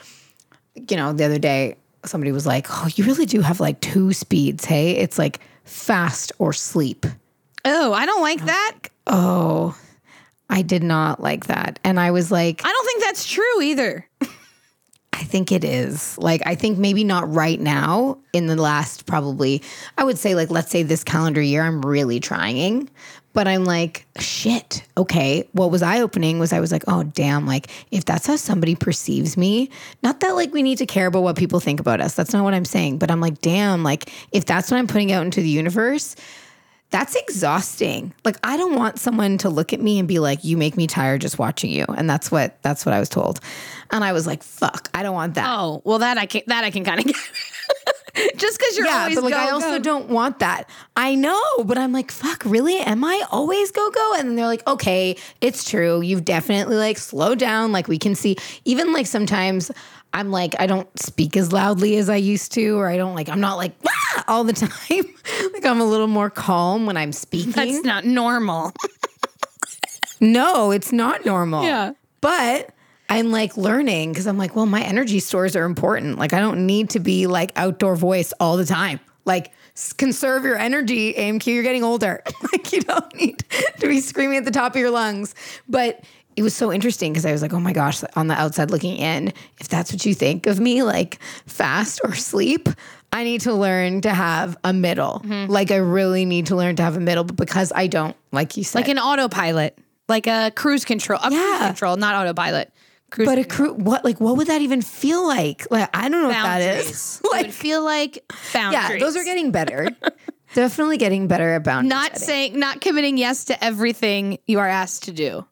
[0.74, 4.12] you know, the other day somebody was like, oh, you really do have like two
[4.12, 4.64] speeds.
[4.64, 7.06] Hey, it's like fast or sleep.
[7.64, 8.78] Oh, I don't like that.
[9.06, 9.76] Oh,
[10.50, 11.78] I did not like that.
[11.82, 14.08] And I was like, I don't think that's true either.
[15.12, 16.18] I think it is.
[16.18, 19.62] Like, I think maybe not right now in the last probably,
[19.96, 22.90] I would say, like, let's say this calendar year, I'm really trying.
[23.34, 25.46] But I'm like, shit, okay.
[25.52, 28.76] What was eye opening was I was like, oh, damn, like, if that's how somebody
[28.76, 29.70] perceives me,
[30.02, 32.14] not that like we need to care about what people think about us.
[32.14, 32.98] That's not what I'm saying.
[32.98, 36.14] But I'm like, damn, like, if that's what I'm putting out into the universe,
[36.94, 38.14] that's exhausting.
[38.24, 40.86] Like I don't want someone to look at me and be like, "You make me
[40.86, 43.40] tired just watching you." And that's what that's what I was told.
[43.90, 46.62] And I was like, "Fuck, I don't want that." Oh, well that I can that
[46.62, 47.16] I can kind of get.
[48.36, 49.78] just because you're yeah, always but like go, I also go.
[49.78, 50.68] don't want that.
[50.96, 52.78] I know, but I'm like, "Fuck, really?
[52.78, 56.00] Am I always go go?" And they're like, "Okay, it's true.
[56.00, 57.72] You've definitely like slowed down.
[57.72, 59.70] Like we can see even like sometimes
[60.12, 63.28] I'm like, I don't speak as loudly as I used to, or I don't like,
[63.28, 64.70] I'm not like "Ah!" all the time.
[65.52, 67.52] like I'm a little more calm when I'm speaking.
[67.52, 68.72] That's not normal.
[70.20, 71.64] No, it's not normal.
[71.64, 71.92] Yeah.
[72.20, 72.70] But
[73.08, 76.18] I'm like learning because I'm like, well, my energy stores are important.
[76.18, 79.00] Like, I don't need to be like outdoor voice all the time.
[79.24, 79.52] Like,
[79.96, 81.46] conserve your energy, AMQ.
[81.46, 82.22] You're getting older.
[82.52, 83.44] like, you don't need
[83.78, 85.34] to be screaming at the top of your lungs.
[85.68, 86.04] But
[86.36, 88.96] it was so interesting because I was like, oh my gosh, on the outside looking
[88.96, 92.68] in, if that's what you think of me, like fast or sleep,
[93.12, 95.22] I need to learn to have a middle.
[95.24, 95.50] Mm-hmm.
[95.50, 97.24] Like, I really need to learn to have a middle.
[97.24, 101.28] But because I don't, like you said, like an autopilot, like a cruise control, a
[101.28, 102.72] cruise control, not autopilot.
[103.14, 105.66] Cruise But a crew, what like what would that even feel like?
[105.70, 106.90] Like I don't know what that boundaries.
[106.90, 107.20] is.
[107.24, 108.90] It like would feel like boundaries.
[108.90, 109.88] yeah, those are getting better.
[110.54, 111.90] Definitely getting better at boundaries.
[111.90, 115.44] not saying, not committing yes to everything you are asked to do.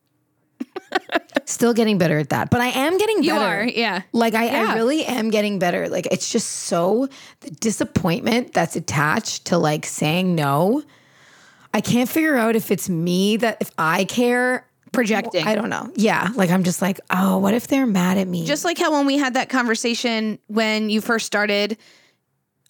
[1.44, 3.62] Still getting better at that, but I am getting You better.
[3.62, 4.03] are, yeah.
[4.12, 4.72] Like I, Yeah.
[4.72, 5.88] I really am getting better.
[5.88, 7.09] Like it's just so
[7.40, 10.83] the disappointment that's attached to like saying no.
[11.75, 14.66] I can't figure out if it's me that if I care.
[14.92, 15.46] Projecting.
[15.46, 15.90] I don't know.
[15.96, 18.44] Yeah, like I'm just like, oh, what if they're mad at me?
[18.44, 21.78] Just like how when we had that conversation when you first started.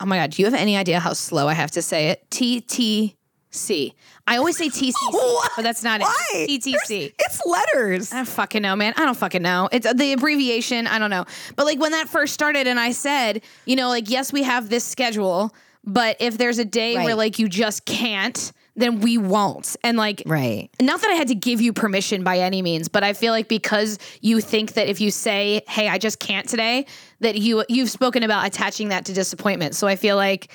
[0.00, 2.28] Oh my God, do you have any idea how slow I have to say it?
[2.30, 3.94] TTC.
[4.26, 4.92] I always say TCC,
[5.56, 6.14] but that's not Why?
[6.35, 6.62] it.
[6.62, 7.12] TTC.
[7.18, 8.12] it's letters.
[8.12, 8.94] I don't fucking know, man.
[8.96, 9.68] I don't fucking know.
[9.72, 10.87] It's the abbreviation.
[10.87, 11.24] I don't know.
[11.56, 14.68] But like when that first started, and I said, you know, like yes, we have
[14.68, 15.54] this schedule,
[15.85, 19.76] but if there's a day where like you just can't, then we won't.
[19.85, 20.70] And like, Right.
[20.80, 23.48] not that I had to give you permission by any means, but I feel like
[23.48, 26.87] because you think that if you say, "Hey, I just can't today,"
[27.20, 29.74] that you you've spoken about attaching that to disappointment.
[29.74, 30.50] So I feel like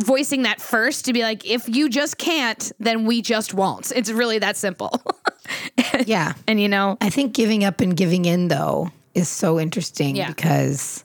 [0.00, 3.90] voicing that first to be like, if you just can't, then we just won't.
[3.94, 5.00] It's really that simple.
[6.06, 6.34] Yeah.
[6.46, 10.28] and you know, I think giving up and giving in though is so interesting Yeah.
[10.28, 11.04] because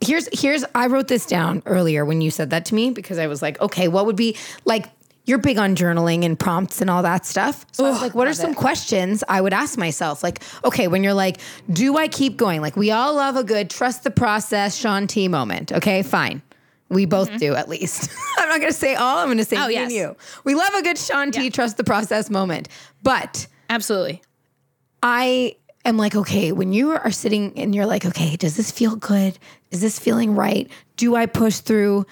[0.00, 3.26] here's here's I wrote this down earlier when you said that to me because I
[3.26, 4.86] was like, okay, what would be like
[5.24, 7.66] you're big on journaling and prompts and all that stuff.
[7.72, 10.22] So I was like, what are some questions I would ask myself?
[10.22, 12.60] Like, okay, when you're like, do I keep going?
[12.60, 15.72] Like, we all love a good trust the process, Shaun T moment.
[15.72, 16.42] Okay, fine.
[16.90, 18.08] We both do at least.
[18.38, 19.90] I'm not gonna say all, I'm gonna say Oh, yes.
[19.90, 20.14] you.
[20.44, 21.50] We love a good Shaun T Yeah.
[21.50, 22.68] trust the process moment.
[23.02, 24.22] But Absolutely.
[25.02, 25.56] I
[25.88, 29.38] am like, okay, when you are sitting and you're like, okay, does this feel good?
[29.70, 30.70] Is this feeling right?
[30.96, 32.06] Do I push through?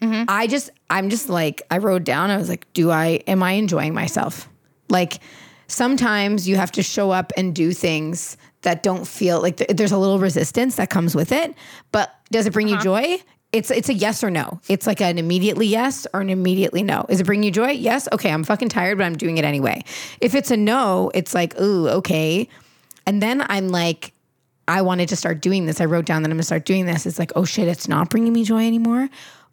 [0.00, 0.24] Mm-hmm.
[0.28, 3.52] I just, I'm just like, I wrote down, I was like, do I, am I
[3.52, 4.48] enjoying myself?
[4.88, 5.20] Like,
[5.66, 9.92] sometimes you have to show up and do things that don't feel like th- there's
[9.92, 11.54] a little resistance that comes with it,
[11.92, 12.84] but does it bring you uh-huh.
[12.84, 13.16] joy?
[13.52, 14.60] It's it's a yes or no.
[14.68, 17.04] It's like an immediately yes or an immediately no.
[17.08, 17.70] Is it bringing you joy?
[17.70, 18.08] Yes.
[18.12, 19.82] Okay, I'm fucking tired, but I'm doing it anyway.
[20.20, 22.48] If it's a no, it's like, ooh, okay.
[23.10, 24.12] And then I'm like,
[24.68, 25.80] I wanted to start doing this.
[25.80, 27.06] I wrote down that I'm gonna start doing this.
[27.06, 29.08] It's like, oh shit, it's not bringing me joy anymore.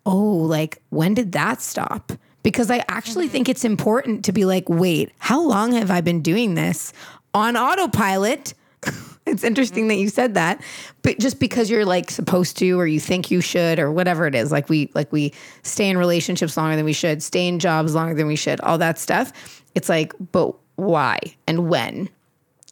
[0.06, 2.12] Oh, like when did that stop?
[2.43, 3.32] Because I actually mm-hmm.
[3.32, 6.93] think it's important to be like, wait, how long have I been doing this
[7.34, 8.54] on autopilot?
[9.26, 9.88] it's interesting mm-hmm.
[9.88, 10.62] that you said that,
[11.02, 14.36] but just because you're like supposed to, or you think you should, or whatever it
[14.36, 17.96] is, like we like we stay in relationships longer than we should, stay in jobs
[17.96, 19.63] longer than we should, all that stuff.
[19.74, 21.17] It's like, but why
[21.48, 22.10] and when?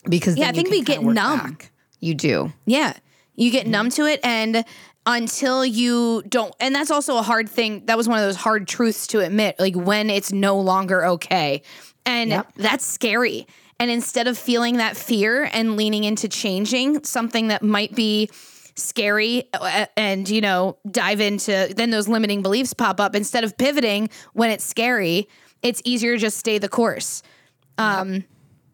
[0.10, 1.39] Because Yeah, then I you think we get numb.
[1.39, 1.72] back.
[2.00, 2.54] You do.
[2.65, 2.94] Yeah.
[3.36, 4.63] You get numb to it and
[5.06, 7.86] until you don't and that's also a hard thing.
[7.86, 11.62] That was one of those hard truths to admit, like when it's no longer okay.
[12.06, 12.52] And Yep.
[12.56, 13.48] that's scary.
[13.80, 18.30] And instead of feeling that fear and leaning into changing something that might be
[18.78, 23.58] scary uh, and you know dive into then those limiting beliefs pop up instead of
[23.58, 25.30] pivoting when it's scary
[25.62, 27.24] it's easier to just stay the course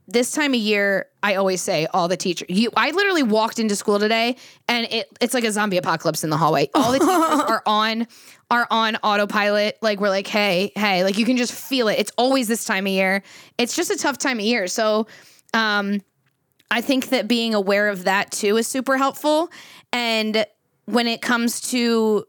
[0.07, 2.47] this time of year, I always say all the teachers.
[2.49, 4.35] You, I literally walked into school today,
[4.67, 6.69] and it it's like a zombie apocalypse in the hallway.
[6.73, 7.09] All the teachers
[7.49, 8.07] are on
[8.49, 9.77] are on autopilot.
[9.81, 11.99] Like we're like, hey, hey, like you can just feel it.
[11.99, 13.23] It's always this time of year.
[13.57, 14.67] It's just a tough time of year.
[14.67, 15.07] So,
[15.53, 16.01] um,
[16.69, 19.49] I think that being aware of that too is super helpful.
[19.93, 20.45] And
[20.85, 22.25] when it comes to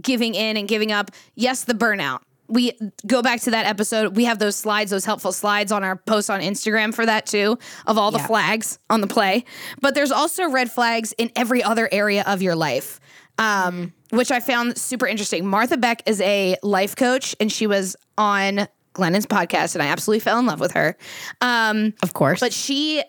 [0.00, 2.20] giving in and giving up, yes, the burnout.
[2.50, 2.72] We
[3.06, 4.16] go back to that episode.
[4.16, 7.58] We have those slides, those helpful slides on our post on Instagram for that too,
[7.86, 8.26] of all the Yeah.
[8.26, 9.44] flags on the play.
[9.80, 12.98] But there's also red flags in every other area of your life,
[13.38, 15.46] um, which I found super interesting.
[15.46, 20.20] Martha Beck is a life coach, and she was on Glennon's podcast, and I absolutely
[20.20, 20.96] fell in love with her.
[21.40, 22.40] Um, Of course.
[22.40, 23.02] but she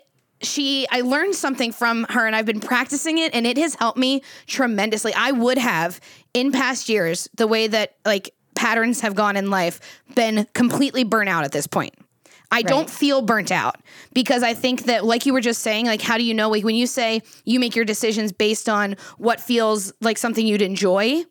[0.44, 4.00] she I learned something from her and I've been practicing it and it has helped
[4.00, 5.14] me tremendously.
[5.14, 6.00] I would have
[6.34, 9.80] in past years the way that like patterns have gone in life
[10.16, 11.94] been completely burnt out at this point.
[12.52, 13.78] I don't feel burnt out
[14.14, 16.50] because I think that, like you were just saying, like, how do you know?
[16.50, 20.62] Like, when you say you make your decisions based on what feels like something you'd
[20.62, 21.24] enjoy,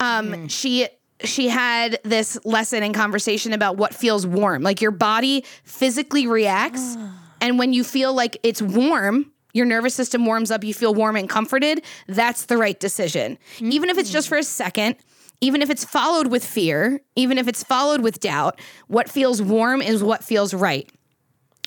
[0.00, 0.46] um, mm-hmm.
[0.48, 0.88] she
[1.22, 4.62] she had this lesson and conversation about what feels warm.
[4.62, 7.12] Like your body physically reacts, ah.
[7.40, 10.64] and when you feel like it's warm, your nervous system warms up.
[10.64, 11.84] You feel warm and comforted.
[12.08, 14.30] That's the right decision, even if it's just mm.
[14.30, 14.96] for a second.
[15.40, 19.80] Even if it's followed with fear, even if it's followed with doubt, what feels warm
[19.80, 20.90] is what feels right.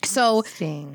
[0.04, 0.44] So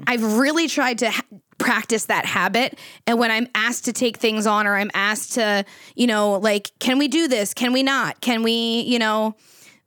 [0.07, 1.23] I've really tried to ha-
[1.59, 2.79] practice that habit.
[3.07, 5.65] And when I'm asked to take things on or I'm asked to,
[5.97, 7.53] you know, like, can we do this?
[7.53, 8.21] Can we not?
[8.21, 9.35] Can we, you know,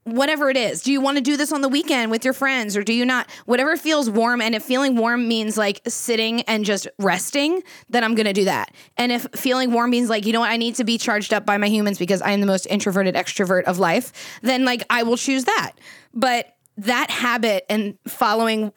[0.03, 0.81] whatever it is.
[0.81, 3.05] Do you want to do this on the weekend with your friends or do you
[3.05, 3.29] not?
[3.45, 4.41] Whatever feels warm.
[4.41, 8.45] And if feeling warm means like sitting and just resting, then I'm going to do
[8.45, 8.73] that.
[8.97, 11.45] And if feeling warm means like, you know what, I need to be charged up
[11.45, 14.11] by my humans because I am the most introverted extrovert of life,
[14.41, 15.73] then like I will choose that.
[16.13, 18.73] But that habit and following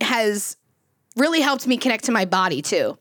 [0.00, 0.56] has
[1.16, 2.98] really helped me connect to my body too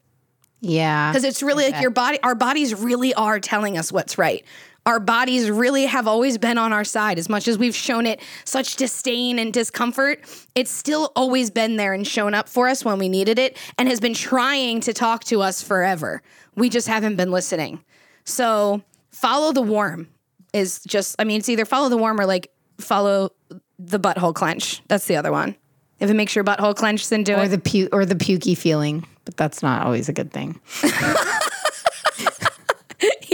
[0.64, 1.12] yeah.
[1.12, 4.46] because it's really like your body our bodies really are telling us what's right
[4.86, 7.18] our bodies really have always been on our side.
[7.18, 10.24] As much as we've shown it such disdain and discomfort
[10.56, 13.88] it's still always been there and shown up for us when we needed it and
[13.88, 16.22] has been trying to talk to us forever.
[16.56, 17.84] We just haven't been listening.
[18.26, 20.10] So follow the warm
[20.54, 23.32] is just i mean it's either follow the warm or like follow
[23.80, 24.82] the butthole clench.
[24.88, 25.56] That's the other one.
[26.00, 27.48] If it makes your butthole clench then do it or it.
[27.50, 30.60] the pu- or the pukey feeling, but that's not always a good thing.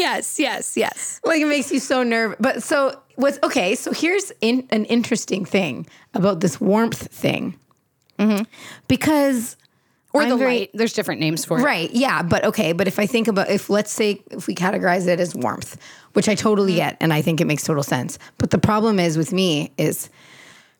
[0.09, 2.37] yes yes yes Like it makes you so nervous.
[2.39, 3.75] But so what's okay?
[3.75, 7.57] So here's in, an interesting thing about this warmth thing,
[8.17, 8.43] mm-hmm.
[8.87, 9.57] because
[10.13, 11.91] or I'm the very- light there's different names for it Right.
[11.91, 12.23] Yeah.
[12.23, 12.73] But okay.
[12.73, 15.77] But if I think about, if let's say, if we categorize it as warmth,
[16.13, 16.89] which I totally mm-hmm.
[16.89, 18.17] get, and I think it makes total sense.
[18.37, 20.09] But the problem is with me is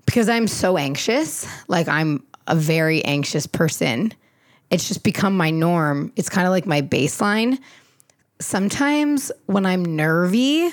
[0.06, 4.13] because I'm so anxious, like I'm a very anxious person,
[4.72, 6.12] it's just become my norm.
[6.15, 7.60] It's kind of like my baseline.
[8.39, 10.69] Sometimes when I'm nervy,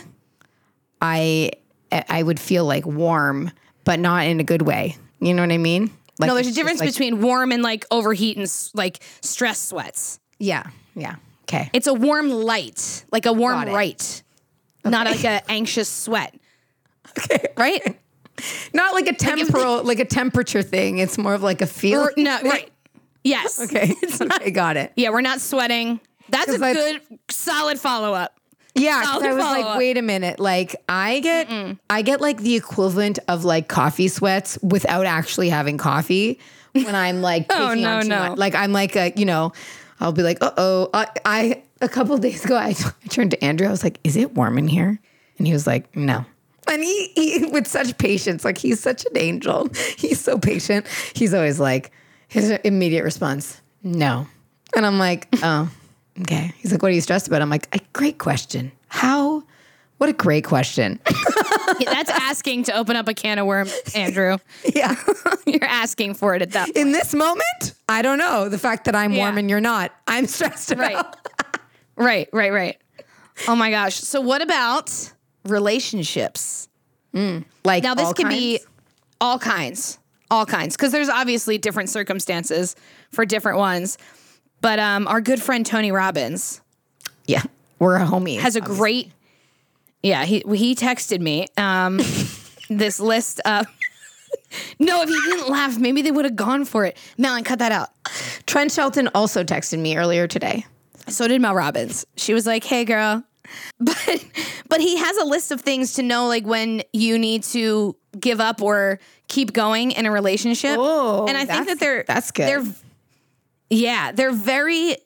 [1.01, 1.51] I
[1.93, 3.51] I would feel like warm,
[3.85, 4.97] but not in a good way.
[5.21, 5.91] You know what I mean?
[6.19, 10.19] Like no, there's a difference like- between warm and like overheat and like stress sweats.
[10.39, 11.17] Yeah, yeah.
[11.45, 11.71] Okay.
[11.73, 14.23] It's a warm light, like a warm right,
[14.85, 16.35] not like a anxious sweat.
[17.19, 17.47] Okay.
[17.57, 17.99] Right?
[18.75, 20.99] Not like a temporal, like a temperature thing.
[20.99, 22.03] It's more of like a feel.
[22.03, 22.71] Or, no, right.
[23.25, 23.59] Yes.
[23.59, 23.95] Okay.
[24.21, 24.93] okay, got it.
[24.95, 26.01] Yeah, we're not sweating.
[26.29, 28.33] That's a good, solid follow up.
[28.75, 29.79] Yeah, 'cause Solid I was like, follow-up.
[29.79, 30.39] wait a minute.
[30.39, 31.49] Like, I get,
[31.89, 36.39] I get like the equivalent of like coffee sweats without actually having coffee
[36.73, 38.29] when I'm like, Oh, no, no.
[38.31, 38.39] much.
[38.39, 39.53] Like, I'm like, a, you know,
[39.99, 40.91] I'll be like, uh oh.
[40.93, 43.67] I, I a couple of days ago, I, I turned to Andrew.
[43.67, 45.01] I was like, is it warm in here?
[45.39, 46.27] And he was like, no.
[46.71, 49.69] And he, he, with such patience, like he's such an angel.
[49.97, 50.85] He's so patient.
[51.15, 51.93] He's always like,
[52.29, 54.27] his immediate response, no.
[54.75, 55.71] And I'm like, oh,
[56.23, 56.53] okay.
[56.59, 57.43] He's like, what are you stressed about?
[57.43, 58.73] I'm like, "A great question.
[58.89, 59.45] How?
[59.99, 61.01] What a great question.
[61.85, 64.37] That's asking to open up a can of worms, Andrew.
[64.75, 64.95] yeah.
[65.47, 66.77] You're asking for it at that point.
[66.77, 68.49] In this moment, I don't know.
[68.49, 71.17] The fact that I'm warm and you're not, I'm stressed about.
[71.97, 72.29] Right.
[72.29, 72.79] right, right, right.
[73.49, 73.95] Oh my gosh.
[73.95, 75.13] So, what about
[75.45, 76.69] relationships?
[77.15, 78.61] Mm, like Now, this all could be
[79.21, 79.99] all kinds,
[80.31, 82.77] all kinds, because there's obviously different circumstances
[83.13, 83.97] for different ones.
[84.61, 86.61] But um, our good friend Tony Robbins
[87.27, 87.43] yeah.
[87.79, 88.39] We're a homie.
[88.39, 89.13] has a great,
[90.03, 90.25] yeah.
[90.25, 91.99] He he texted me um,
[92.71, 93.67] this list of.
[94.79, 96.97] no, if he didn't laugh, maybe they would have gone for it.
[97.19, 97.91] Melon, cut that out.
[98.47, 100.65] Trent Shelton also texted me earlier today.
[101.09, 102.07] So did Mel Robbins.
[102.17, 103.23] She was like, "Hey, girl,"
[103.79, 104.25] but
[104.69, 108.41] but he has a list of things to know, like when you need to give
[108.41, 110.77] up or keep going in a relationship.
[110.79, 112.49] Oh, and I think that they're that's good.
[112.49, 112.75] They're
[113.71, 114.97] yeah, they're very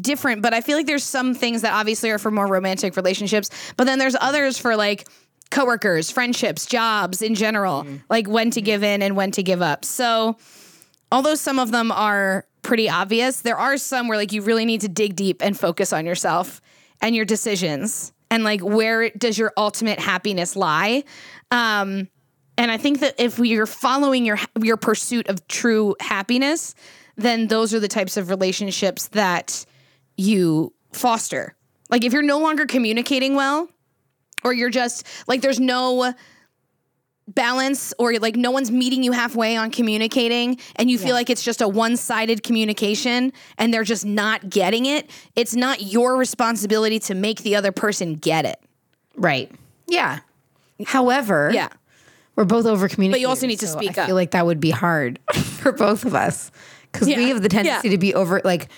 [0.00, 3.50] different, but I feel like there's some things that obviously are for more romantic relationships,
[3.76, 5.08] but then there's others for like
[5.50, 9.84] coworkers, friendships, jobs in general, like when to give in and when to give up.
[9.84, 10.36] So
[11.10, 14.82] although some of them are pretty obvious, there are some where like you really need
[14.82, 16.60] to dig deep and focus on yourself
[17.00, 21.04] and your decisions and like where does your ultimate happiness lie.
[21.50, 22.08] Um,
[22.58, 26.74] and I think that if you're following your your pursuit of true happiness,
[27.18, 29.66] then those are the types of relationships that
[30.16, 31.54] you foster.
[31.90, 33.68] Like if you're no longer communicating well,
[34.44, 36.14] or you're just like there's no
[37.26, 41.42] balance or like no one's meeting you halfway on communicating and you feel like it's
[41.42, 47.14] just a one-sided communication and they're just not getting it it's not your responsibility to
[47.14, 48.58] make the other person get it
[49.18, 49.50] Right.
[49.86, 50.20] Yeah.
[50.86, 51.68] However, yeah
[52.36, 54.04] we're both over communicating But you also need to speak I up.
[54.04, 56.52] I feel like that would be hard for both of us
[56.92, 57.16] because Yeah.
[57.18, 57.92] we have the tendency Yeah.
[57.92, 58.68] to be over like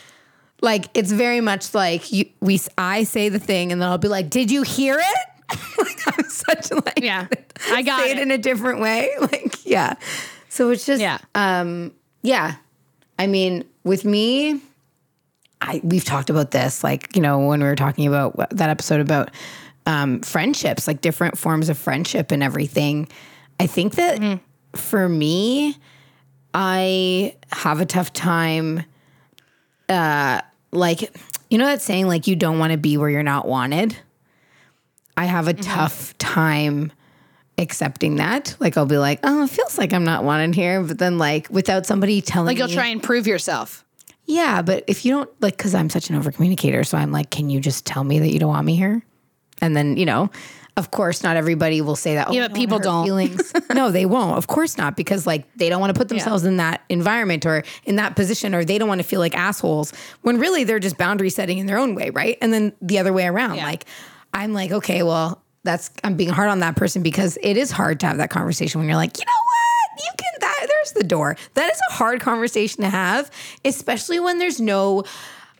[0.62, 4.08] like it's very much like you we I say the thing and then I'll be
[4.08, 7.26] like, "Did you hear it?" like I'm such like Yeah.
[7.70, 8.18] I got say it.
[8.18, 8.22] it.
[8.22, 9.10] in a different way.
[9.20, 9.94] Like yeah.
[10.48, 11.18] So it's just Yeah.
[11.34, 11.92] um
[12.22, 12.56] yeah.
[13.18, 14.60] I mean, with me
[15.62, 19.00] I we've talked about this like, you know, when we were talking about that episode
[19.00, 19.30] about
[19.86, 23.08] um friendships, like different forms of friendship and everything.
[23.58, 24.40] I think that
[24.76, 25.76] for me,
[26.54, 28.84] I have a tough time
[29.88, 30.40] uh
[30.72, 31.00] like
[31.50, 33.96] you know that saying like you don't want to be where you're not wanted?
[35.16, 36.92] I have a tough time
[37.58, 38.56] accepting that.
[38.58, 41.48] Like I'll be like, "Oh, it feels like I'm not wanted here," but then like
[41.50, 43.84] without somebody telling me like you'll me try and prove yourself
[44.30, 47.30] yeah, but if you don't like, because I'm such an over communicator, so I'm like,
[47.30, 49.02] can you just tell me that you don't want me here?
[49.60, 50.30] And then you know,
[50.80, 52.28] of course, not everybody will say that.
[52.28, 53.04] Oh, Yeah, but oh, wanna people don't.
[53.04, 53.52] Feelings.
[53.72, 54.36] no, they won't.
[54.36, 57.62] Of course not, because like they don't want to put themselves in that environment or
[57.84, 59.92] in that position, or they don't want to feel like assholes.
[60.22, 62.36] When really they're just boundary setting in their own way, right?
[62.42, 63.64] And then the other way around, Yeah.
[63.66, 63.84] like
[64.34, 68.00] I'm like, okay, well, that's I'm being hard on that person because it is hard
[68.00, 71.04] to have that conversation when you're like, you know what, you can that there's the
[71.04, 71.36] door.
[71.54, 73.30] That is a hard conversation to have,
[73.64, 75.04] especially when there's no.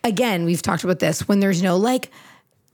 [0.03, 2.09] Again, we've talked about this when there's no like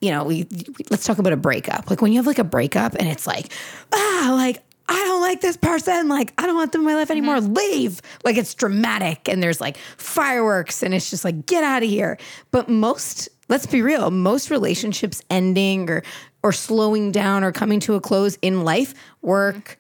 [0.02, 1.90] you know, we, we- let's talk about a breakup.
[1.90, 3.52] Like when you have like a breakup and it's like,
[3.94, 6.08] ah, like I don't like this person.
[6.08, 7.42] Like I don't want them in my life anymore.
[7.42, 8.02] Leave.
[8.24, 12.18] Like it's dramatic and there's like fireworks and it's just like get out of here.
[12.52, 16.04] But most, let's be real, most relationships ending or
[16.44, 19.78] or slowing down or coming to a close in life, work,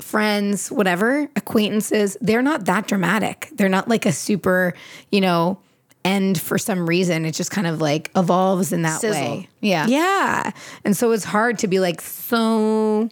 [0.00, 3.48] friends, whatever, acquaintances, they're not that dramatic.
[3.52, 4.74] They're not like a super,
[5.12, 5.60] you know,
[6.04, 7.24] end for some reason.
[7.24, 9.20] It just kind of like evolves in that Sizzle.
[9.20, 9.48] way.
[9.60, 9.86] Yeah.
[9.86, 10.50] Yeah.
[10.84, 13.08] And so it's hard to be like, so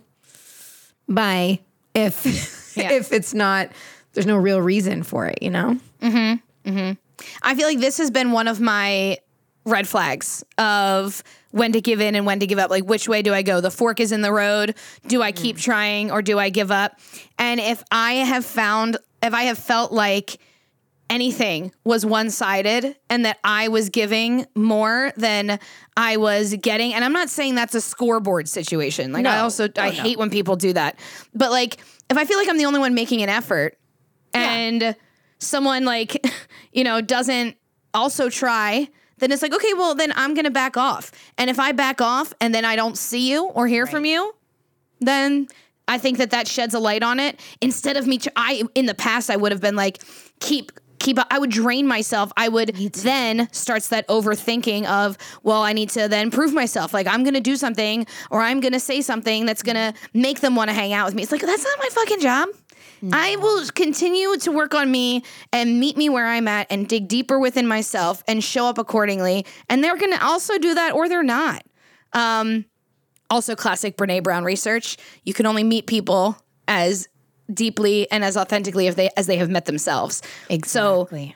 [1.08, 1.58] bye
[1.94, 2.24] if
[2.76, 2.92] Yeah.
[2.92, 3.70] if it's not
[4.12, 5.78] there's no real reason for it, you know?
[6.02, 6.34] Hmm.
[6.64, 6.92] Hmm.
[7.42, 9.18] I feel like this has been one of my
[9.64, 12.70] red flags of when to give in and when to give up.
[12.70, 13.60] Like, which way do I go?
[13.60, 14.74] The fork is in the road.
[15.06, 16.98] Do I keep trying or do I give up?
[17.38, 20.38] And if I have found, if I have felt like
[21.10, 25.58] anything was one sided and that I was giving more than
[25.96, 29.12] I was getting, and I'm not saying that's a scoreboard situation.
[29.12, 29.42] Like, I No.
[29.44, 30.02] also, I Oh, no.
[30.02, 30.98] hate when people do that.
[31.34, 31.78] But like,
[32.10, 33.78] if I feel like I'm the only one making an effort
[34.34, 34.94] and
[35.38, 36.24] someone like,
[36.72, 37.56] you know, doesn't
[37.94, 38.88] also try,
[39.18, 41.10] then it's like, okay, well, then I'm going to back off.
[41.38, 44.34] And if I back off and then I don't see you or hear from you,
[45.00, 45.48] then
[45.88, 47.40] I think that that sheds a light on it.
[47.60, 50.02] Instead of me, I in the past I would have been like,
[50.40, 50.70] keep
[51.14, 51.18] keep.
[51.30, 52.32] I would drain myself.
[52.36, 56.92] I would then starts that overthinking of, well, I need to then prove myself.
[56.94, 60.70] Like I'm gonna do something or I'm gonna say something that's gonna make them want
[60.70, 61.22] to hang out with me.
[61.22, 62.48] It's like that's not my fucking job.
[63.12, 67.06] I will continue to work on me and meet me where I'm at and dig
[67.06, 69.46] deeper within myself and show up accordingly.
[69.68, 71.62] And they're going to also do that or they're not.
[72.12, 72.64] Um,
[73.30, 74.96] also, classic Brene Brown research.
[75.22, 77.08] You can only meet people as
[77.52, 80.22] deeply and as authentically if they as they have met themselves.
[80.64, 81.34] So Exactly.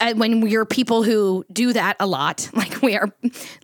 [0.00, 3.12] uh, when we're people who do that a lot, like we are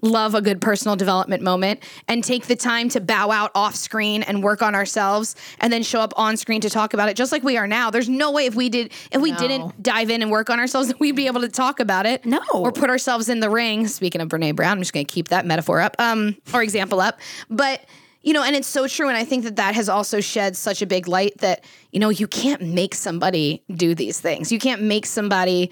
[0.02, 4.22] love a good personal development moment and take the time to bow out off screen
[4.22, 7.32] and work on ourselves and then show up on screen to talk about it just
[7.32, 7.90] like we are now.
[7.90, 9.38] There's no way if we did if we No.
[9.38, 12.24] didn't dive in and work on ourselves that we'd be able to talk about it.
[12.26, 12.40] No.
[12.52, 13.88] Or put ourselves in the ring.
[13.88, 17.00] Speaking of Brene Brown, I'm just going to keep that metaphor up um or example
[17.00, 17.18] up.
[17.48, 17.84] But
[18.22, 19.08] you know, and it's so true.
[19.08, 22.08] And I think that that has also shed such a big light that, you know,
[22.08, 24.50] you can't make somebody do these things.
[24.50, 25.70] You can't make somebody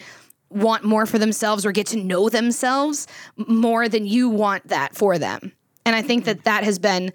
[0.49, 5.19] want more for themselves or get to know themselves more than you want that for
[5.19, 5.53] them.
[5.85, 7.13] And I think that that has been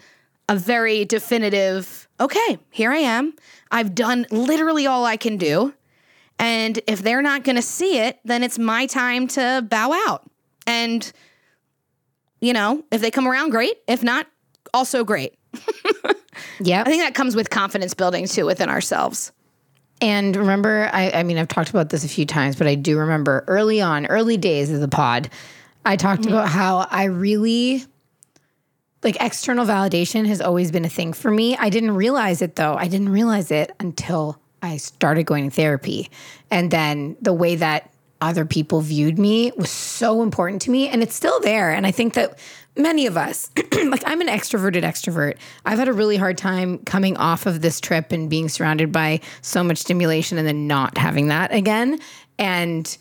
[0.49, 3.33] a very definitive, okay, here I am.
[3.71, 5.73] I've done literally all I can do.
[6.39, 10.29] And if they're not going to see it, then it's my time to bow out.
[10.67, 11.09] And,
[12.41, 13.77] you know, if they come around, great.
[13.87, 14.27] If not,
[14.73, 15.35] also great.
[16.59, 16.81] yeah.
[16.81, 19.31] I think that comes with confidence building too within ourselves.
[20.01, 22.97] And remember, I, I mean, I've talked about this a few times, but I do
[22.97, 25.29] remember early on, early days of the pod,
[25.85, 27.85] I talked about how I really
[29.03, 31.55] like external validation has always been a thing for me.
[31.57, 32.75] I didn't realize it though.
[32.75, 36.09] I didn't realize it until I started going to therapy.
[36.51, 37.91] And then the way that
[38.21, 41.71] other people viewed me was so important to me and it's still there.
[41.71, 42.37] And I think that
[42.77, 45.37] many of us, like I'm an extroverted extrovert.
[45.65, 49.19] I've had a really hard time coming off of this trip and being surrounded by
[49.41, 51.99] so much stimulation and then not having that again.
[52.37, 52.97] And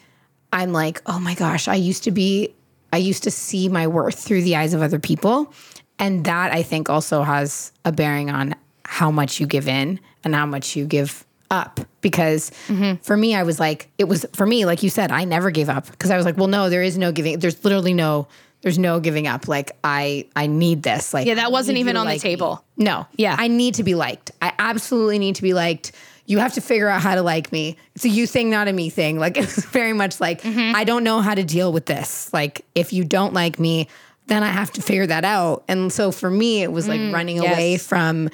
[0.52, 2.54] I'm like, oh my gosh, I used to be,
[2.92, 5.52] I used to see my worth through the eyes of other people.
[5.98, 8.54] And that I think also has a bearing on
[8.84, 11.80] how much you give in and how much you give up.
[12.00, 12.96] Because mm-hmm.
[13.02, 15.68] for me, I was like, it was for me, like you said, I never gave
[15.68, 17.38] up because I was like, well, no, there is no giving.
[17.38, 18.28] There's literally no,
[18.62, 19.48] there's no giving up.
[19.48, 21.14] Like I, I need this.
[21.14, 22.30] Like Yeah, that wasn't even on the like me.
[22.30, 22.64] table.
[22.76, 23.06] No.
[23.16, 23.34] Yeah.
[23.38, 24.32] I need to be liked.
[24.42, 25.92] I absolutely need to be liked.
[26.26, 27.76] You have to figure out how to like me.
[27.96, 29.18] It's a you thing, not a me thing.
[29.18, 30.76] Like it's very much like Mm-hmm.
[30.76, 32.32] I don't know how to deal with this.
[32.32, 33.88] Like if you don't like me,
[34.26, 35.64] then I have to figure that out.
[35.66, 37.52] And so for me, it was like running Mm, yes.
[37.54, 38.28] away from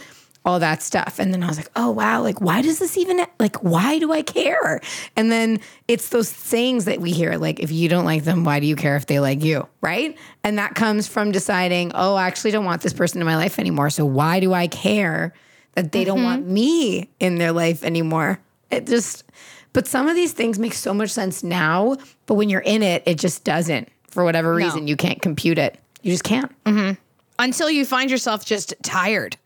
[0.47, 1.19] all that stuff.
[1.19, 4.13] And then I was like, oh wow, like why does this even like why do
[4.13, 4.81] I care?
[5.17, 8.61] And then it's those sayings that we hear, like if you don't like them, why
[8.61, 9.69] do you care if they like you?
[9.81, 10.17] Right.
[10.45, 13.59] And that comes from deciding, oh, I actually don't want this person in my life
[13.59, 13.91] anymore.
[13.91, 15.35] So why do I care
[15.75, 16.55] that they don't want mm-hmm.
[16.55, 18.41] me in their life anymore?
[18.71, 19.25] It just
[19.73, 23.03] but some of these things make so much sense now, but when you're in it,
[23.05, 23.89] it just doesn't.
[24.09, 25.79] For whatever reason, you can't compute it.
[26.01, 26.51] You just can't.
[26.65, 26.93] Mm-hmm.
[27.39, 29.37] Until you find yourself just tired.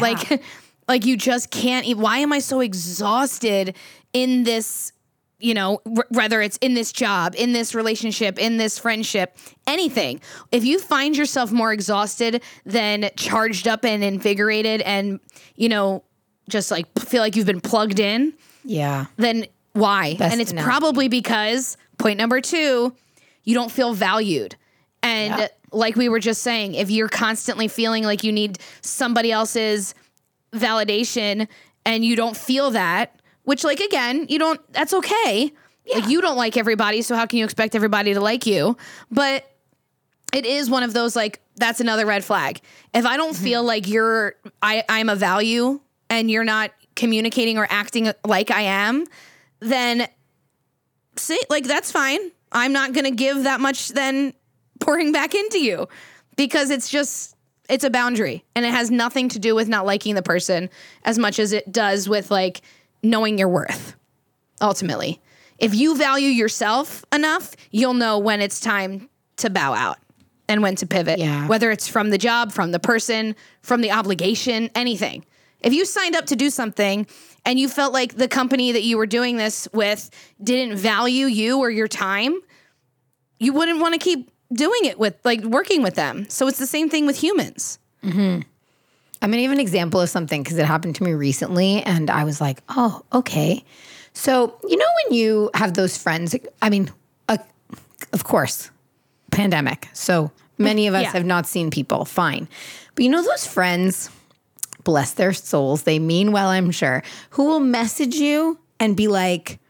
[0.00, 0.42] Like
[0.88, 1.96] like you just can't eat.
[1.98, 3.76] Why am I so exhausted
[4.12, 4.92] in this
[5.38, 9.36] you know, r- whether it's in this job, in this relationship, in this friendship,
[9.66, 10.20] anything.
[10.52, 15.18] If you find yourself more exhausted than charged up and invigorated and,
[15.56, 16.04] you know,
[16.48, 18.34] just like feel like you've been plugged in,
[18.64, 19.06] Yeah.
[19.16, 20.16] then why?
[20.20, 22.94] And it's probably because point number two,
[23.42, 24.54] you don't feel valued.
[25.02, 25.48] And Yeah.
[25.72, 29.94] Like we were just saying, if you're constantly feeling like you need somebody else's
[30.52, 31.48] validation
[31.84, 35.52] and you don't feel that, which like again, you don't that's okay.
[35.92, 38.76] Like you don't like everybody, so how can you expect everybody to like you?
[39.10, 39.44] But
[40.32, 42.60] it is one of those like that's another red flag.
[42.94, 43.44] If I don't mm-hmm.
[43.44, 48.62] feel like you're I I'm a value and you're not communicating or acting like I
[48.62, 49.06] am,
[49.60, 50.08] then
[51.16, 52.20] see like that's fine.
[52.52, 54.34] I'm not going to give that much then
[54.84, 55.88] pouring back into you
[56.36, 57.36] because it's just
[57.68, 60.68] it's a boundary and it has nothing to do with not liking the person
[61.04, 62.60] as much as it does with like
[63.02, 63.96] knowing your worth
[64.60, 65.20] ultimately.
[65.58, 69.98] If you value yourself enough, you'll know when it's time to bow out
[70.48, 71.18] and when to pivot.
[71.18, 71.46] Yeah.
[71.46, 75.24] Whether it's from the job, from the person, from the obligation, anything.
[75.60, 77.06] If you signed up to do something
[77.44, 80.10] and you felt like the company that you were doing this with
[80.42, 82.40] didn't value you or your time,
[83.38, 86.26] you wouldn't want to keep doing it with like working with them.
[86.28, 87.78] So it's the same thing with humans.
[88.04, 92.24] I'm gonna give an example of something because it happened to me recently, and I
[92.24, 93.64] was like, "Oh, okay."
[94.14, 96.34] So you know when you have those friends?
[96.60, 96.90] I mean,
[97.28, 97.38] uh,
[98.12, 98.70] of course,
[99.30, 99.88] pandemic.
[99.92, 101.12] So many of us Yeah.
[101.12, 102.04] have not seen people.
[102.04, 102.48] Fine,
[102.96, 104.10] but you know those friends,
[104.82, 109.60] bless their souls, they mean well, I'm sure, who will message you and be like,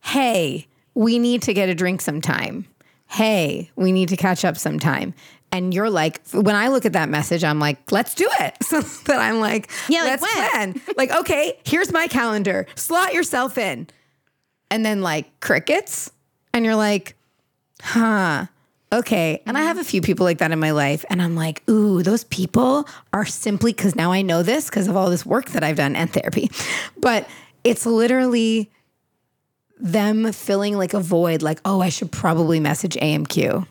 [0.00, 2.66] "Hey, we need to get a drink sometime."
[3.12, 5.14] Hey, we need to catch up sometime.
[5.50, 8.56] And you're like, when I look at that message, I'm like, let's do it.
[8.64, 10.32] So that I'm like, Yeah, let's when?
[10.72, 10.80] plan.
[10.96, 12.66] Like, okay, here's my calendar.
[12.74, 13.86] Slot yourself in.
[14.70, 16.10] And then like crickets.
[16.54, 17.14] And you're like,
[17.82, 18.46] huh.
[18.94, 19.42] Okay.
[19.44, 21.04] And I have a few people like that in my life.
[21.10, 24.96] And I'm like, ooh, those people are simply because now I know this because of
[24.96, 26.50] all this work that I've done and therapy.
[26.98, 27.28] But
[27.64, 28.70] it's literally
[29.82, 33.66] them filling like a void, like, oh, I should probably message AMQ.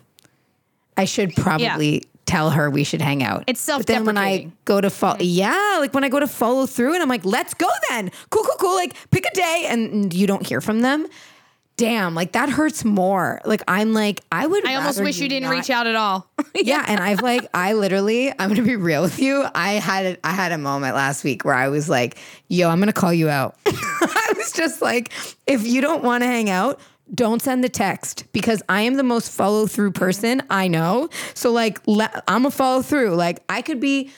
[0.96, 3.44] I should probably tell her we should hang out.
[3.46, 6.28] It's self but then when I go to follow, yeah, like when I go to
[6.28, 8.10] follow through and I'm like, let's go then.
[8.30, 8.74] Cool, cool, cool.
[8.74, 11.06] Like pick a day and you don't hear from them.
[11.82, 13.40] Damn, like that hurts more.
[13.44, 14.64] Like I'm like, I would.
[14.64, 16.30] I almost wish you didn't not- reach out at all.
[16.54, 19.44] yeah, and I've like I literally I'm gonna be real with you.
[19.52, 22.78] I had a, I had a moment last week where I was like, "Yo, I'm
[22.78, 25.12] gonna call you out." I was just like,
[25.48, 26.78] "If you don't want to hang out,
[27.12, 31.08] don't send the text because I am the most follow through person I know.
[31.34, 33.16] So like, le- I'm a follow through.
[33.16, 34.12] Like I could be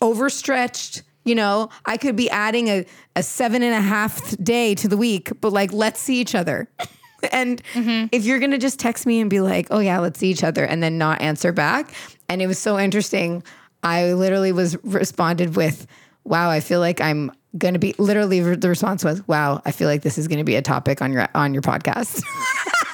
[0.00, 2.86] overstretched." You know, I could be adding a,
[3.16, 6.68] a seven and a half day to the week, but like, let's see each other.
[7.32, 8.06] And mm-hmm.
[8.12, 10.64] if you're gonna just text me and be like, "Oh yeah, let's see each other,"
[10.64, 11.90] and then not answer back,
[12.28, 13.42] and it was so interesting.
[13.82, 15.86] I literally was responded with,
[16.24, 20.02] "Wow, I feel like I'm gonna be." Literally, the response was, "Wow, I feel like
[20.02, 22.22] this is gonna be a topic on your on your podcast."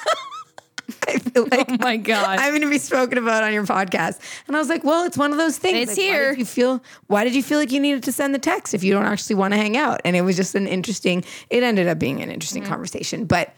[1.07, 2.39] I feel like oh my God.
[2.39, 4.19] I'm going to be spoken about on your podcast.
[4.47, 5.89] And I was like, well, it's one of those things.
[5.89, 6.29] It's Like, here.
[6.31, 6.83] did you feel?
[7.07, 9.35] Why did you feel like you needed to send the text if you don't actually
[9.35, 10.01] want to hang out?
[10.05, 11.23] And it was just an interesting.
[11.49, 12.71] It ended up being an interesting mm-hmm.
[12.71, 13.53] conversation, but.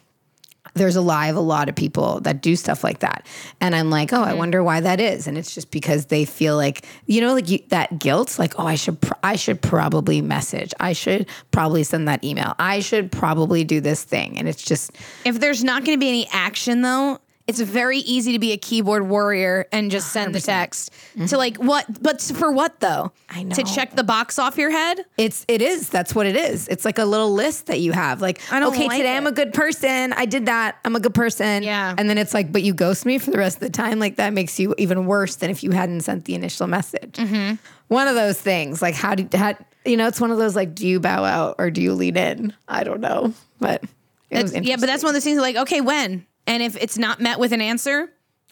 [0.73, 3.25] There's a lie of a lot of people that do stuff like that.
[3.61, 4.39] And I'm like, oh, I mm-hmm.
[4.39, 5.25] wonder why that is.
[5.25, 8.67] And it's just because they feel like, you know, like you, that guilt, like, oh,
[8.67, 10.73] I should, pr- I should probably message.
[10.77, 12.55] I should probably send that email.
[12.59, 14.37] I should probably do this thing.
[14.37, 14.91] And it's just,
[15.23, 18.57] if there's not going to be any action though it's very easy to be a
[18.57, 20.91] keyboard warrior and just send the text
[21.27, 23.55] to like what but for what though I know.
[23.55, 25.89] to check the box off your head It's it is.
[25.89, 26.67] That's what it is.
[26.67, 28.21] It's like a little list that you have.
[28.21, 29.17] Like, I don't okay, like today it.
[29.17, 30.13] I'm a good person.
[30.13, 30.77] I did that.
[30.83, 31.63] I'm a good person.
[31.63, 31.95] Yeah.
[31.97, 33.99] And then it's like, but you ghost me for the rest of the time.
[33.99, 37.13] Like that makes you even worse than if you hadn't sent the initial message.
[37.13, 37.55] Mm-hmm.
[37.87, 38.81] One of those things.
[38.81, 40.07] Like, how do how, you know?
[40.07, 42.53] It's one of those like, do you bow out or do you lean in?
[42.67, 43.83] I don't know, but
[44.29, 46.97] it was yeah but that's one of those things like okay when and if it's
[46.97, 48.09] not met with an answer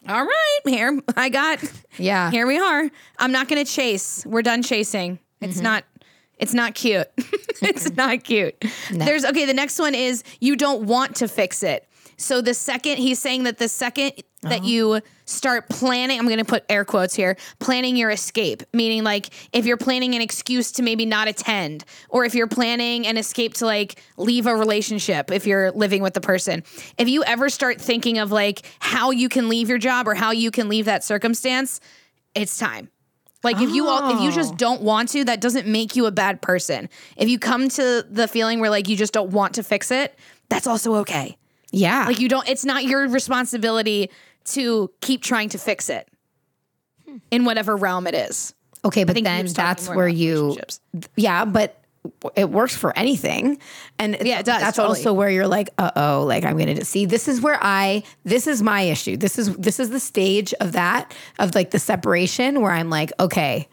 [0.08, 1.58] all right here i got
[1.98, 2.30] Yeah.
[2.30, 2.90] here we are.
[3.18, 4.24] I'm not going to chase.
[4.26, 5.18] We're done chasing.
[5.40, 5.62] It's Mm-hmm.
[5.64, 5.84] not
[6.38, 7.06] it's not cute.
[7.62, 8.62] It's not cute.
[8.90, 11.88] There's okay the next one is you don't want to fix it.
[12.16, 14.12] So the second he's saying that the second
[14.44, 14.68] that Uh-huh.
[14.68, 19.30] you start planning i'm going to put air quotes here planning your escape meaning like
[19.52, 23.54] if you're planning an excuse to maybe not attend or if you're planning an escape
[23.54, 26.62] to like leave a relationship if you're living with the person
[26.98, 30.30] if you ever start thinking of like how you can leave your job or how
[30.30, 31.80] you can leave that circumstance
[32.34, 32.90] it's time
[33.42, 36.10] like if you all if you just don't want to, that doesn't make you a
[36.10, 36.88] bad person.
[37.14, 40.18] If you come to the feeling where like you just don't want to fix it,
[40.48, 41.36] that's also okay.
[41.70, 42.06] yeah.
[42.06, 44.08] Like you don't it's not your responsibility
[44.46, 46.08] to keep trying to fix it
[47.30, 48.54] in whatever realm it is.
[48.84, 50.56] okay, but then that's where you.
[51.16, 51.80] Yeah, but
[52.36, 53.58] it works for anything.
[53.98, 54.98] And Yeah, it does, That's totally.
[54.98, 57.06] also where you're like, uh oh, like I'm gonna see.
[57.06, 58.02] This is where I.
[58.24, 59.16] This is my issue.
[59.16, 63.12] This is this is the stage of that of like the separation where I'm like,
[63.18, 63.68] okay,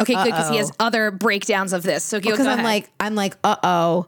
[0.00, 2.04] Okay, good because he has other breakdowns of this.
[2.04, 4.06] So because I'm like, I'm like, uh oh,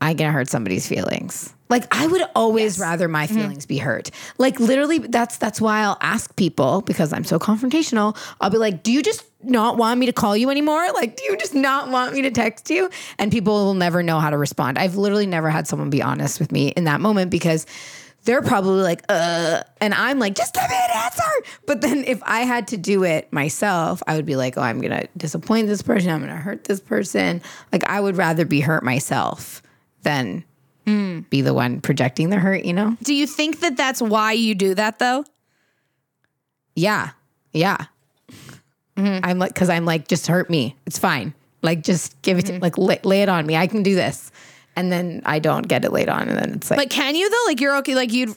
[0.00, 1.52] I'm gonna hurt somebody's feelings.
[1.68, 3.36] Like I would always rather my Mm-hmm.
[3.36, 4.10] feelings be hurt.
[4.38, 8.16] Like literally, that's that's why I'll ask people because I'm so confrontational.
[8.40, 10.84] I'll be like, "Do you just not want me to call you anymore?
[10.94, 14.18] Like, do you just not want me to text you?" And people will never know
[14.20, 14.78] how to respond.
[14.78, 17.66] I've literally never had someone be honest with me in that moment because
[18.24, 21.22] they're probably like, uh, and I'm like, just give me an answer.
[21.66, 24.80] But then if I had to do it myself, I would be like, oh, I'm
[24.80, 26.10] gonna disappoint this person.
[26.10, 27.40] I'm gonna hurt this person.
[27.72, 29.62] Like, I would rather be hurt myself
[30.02, 30.44] than
[31.30, 32.96] be the one projecting the hurt, you know?
[33.04, 35.24] do you think that that's why you do that though?
[36.74, 37.10] yeah,
[37.52, 37.86] yeah.
[38.96, 39.24] Mm-hmm.
[39.24, 40.76] I'm like, because I'm like, just hurt me.
[40.86, 41.34] It's fine.
[41.62, 42.62] Like, just give it, to, mm-hmm.
[42.62, 43.56] like, lay, lay it on me.
[43.56, 44.30] I can do this.
[44.76, 47.28] And then I don't get it laid on, and then it's like, But can you
[47.28, 47.44] though?
[47.46, 47.94] Like you're okay.
[47.94, 48.34] Like you'd.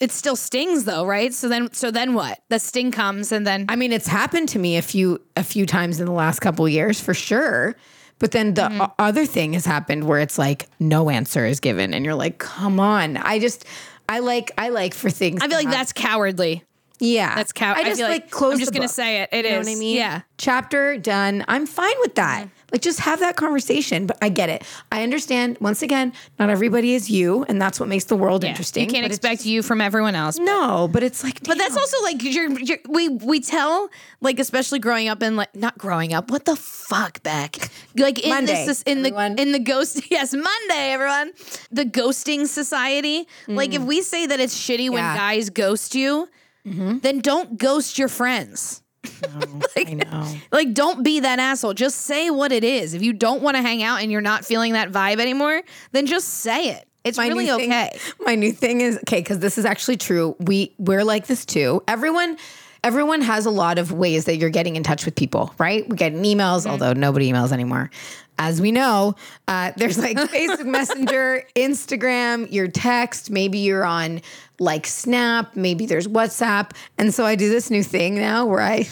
[0.00, 1.32] It still stings though, right?
[1.32, 2.40] So then, so then what?
[2.48, 5.66] The sting comes, and then I mean, it's happened to me a few a few
[5.66, 7.76] times in the last couple of years for sure.
[8.18, 8.92] But then the Mm-hmm.
[8.98, 12.80] other thing has happened where it's like no answer is given, and you're like, come
[12.80, 13.16] on.
[13.16, 13.64] I just,
[14.08, 15.40] I like, I like for things.
[15.42, 16.62] I feel like that's cowardly.
[17.00, 18.52] yeah, That's cow- I I just feel like, like- close.
[18.54, 19.28] I'm just gonna say it.
[19.32, 19.66] It you know is.
[19.66, 19.96] what I mean?
[19.96, 20.20] Yeah.
[20.38, 21.44] chapter done.
[21.48, 22.48] I'm fine with that.
[22.74, 24.06] Like, just have that conversation.
[24.06, 24.64] But I get it.
[24.90, 25.58] I understand.
[25.60, 28.84] Once again, not everybody is you, and that's what makes the world interesting.
[28.86, 30.38] You can't but expect you from everyone else.
[30.38, 33.88] no, but it's like, But that's also like you're, you're we we tell
[34.20, 38.30] like especially growing up and like not growing up what the fuck back like in
[38.30, 39.36] Monday, this in everyone.
[39.36, 41.32] the in the ghost yes Monday everyone
[41.70, 43.86] the ghosting society like if mm.
[43.86, 45.16] we say that it's shitty when Yeah.
[45.16, 46.28] guys ghost you
[46.66, 46.98] mm-hmm.
[46.98, 48.82] then don't ghost your friends
[49.76, 50.34] I know.
[50.52, 53.62] like don't be that asshole just say what it is if you don't want to
[53.62, 57.28] hang out and you're not feeling that vibe anymore then just say it it's My
[57.28, 60.36] really thing- okay my new thing is okay because this is actually true.
[60.40, 61.82] We we're like this too.
[61.86, 62.38] Everyone.
[62.82, 65.88] Everyone has a lot of ways that you're getting in touch with people, right?
[65.88, 66.70] We're getting emails, mm-hmm.
[66.72, 67.90] although nobody emails anymore.
[68.38, 69.14] As we know,
[69.48, 73.30] uh, there's like Facebook Messenger, Instagram, your text.
[73.30, 74.20] Maybe you're on
[74.58, 75.54] like Snap.
[75.56, 76.72] Maybe there's WhatsApp.
[76.98, 78.88] And so I do this new thing now where I,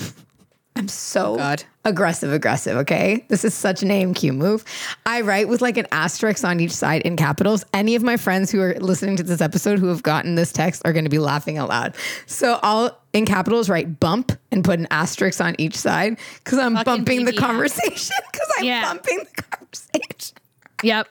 [0.74, 1.64] I'm so oh, God.
[1.84, 2.76] aggressive, aggressive.
[2.78, 3.26] Okay.
[3.28, 4.64] This is such an AMQ move.
[5.04, 7.62] I write with like an asterisk on each side in capitals.
[7.74, 10.80] Any of my friends who are listening to this episode who have gotten this text
[10.86, 11.94] are going to be laughing out loud.
[12.26, 16.74] So I'll in capitals write bump and put an asterisk on each side because I'm
[16.76, 18.82] Fucking bumping the conversation because I'm Yeah.
[18.84, 20.36] bumping the conversation.
[20.82, 21.06] yep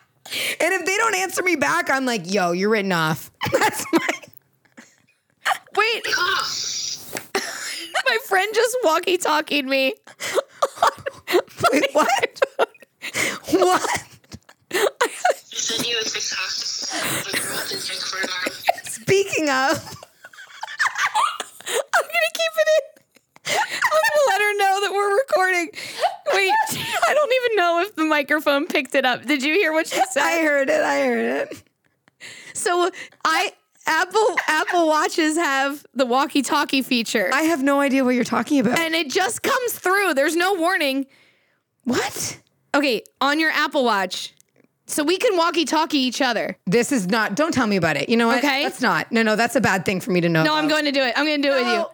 [0.60, 3.30] And if they don't answer me back, I'm like, yo, you're written off.
[3.52, 4.08] That's my.
[5.76, 6.04] wait
[8.12, 9.94] my friend just walkie talkied me
[11.72, 12.42] Wait, what?
[13.52, 14.04] what?
[15.46, 16.52] sent you a TikTok
[16.92, 18.52] of a girl with a dick for an arm.
[18.84, 19.96] Speaking of.
[21.68, 22.84] I'm gonna keep it in.
[23.48, 25.70] I'm gonna let her know that we're recording.
[26.34, 26.52] Wait,
[27.08, 29.26] I don't even know if the microphone picked it up.
[29.26, 30.24] Did you hear what she said?
[30.24, 30.82] I heard it.
[30.82, 31.64] I heard it.
[32.54, 32.92] so
[33.24, 33.54] I
[33.88, 38.80] Apple Apple Watches have the walkie-talkie feature, I have no idea what you're talking about.
[38.80, 40.14] and it just comes through.
[40.14, 41.06] There's no warning.
[41.84, 42.40] what?
[42.74, 44.34] Okay, on your Apple Watch,
[44.86, 46.58] so we can walkie-talkie each other.
[46.66, 47.36] This is not.
[47.36, 48.08] Don't tell me about it.
[48.08, 48.38] You know what?
[48.38, 48.64] Okay.
[48.64, 49.12] That's not.
[49.12, 50.44] No, no, that's a bad thing for me to know.
[50.44, 51.14] No, I'm going to do it.
[51.18, 51.86] I'm going to do it with you.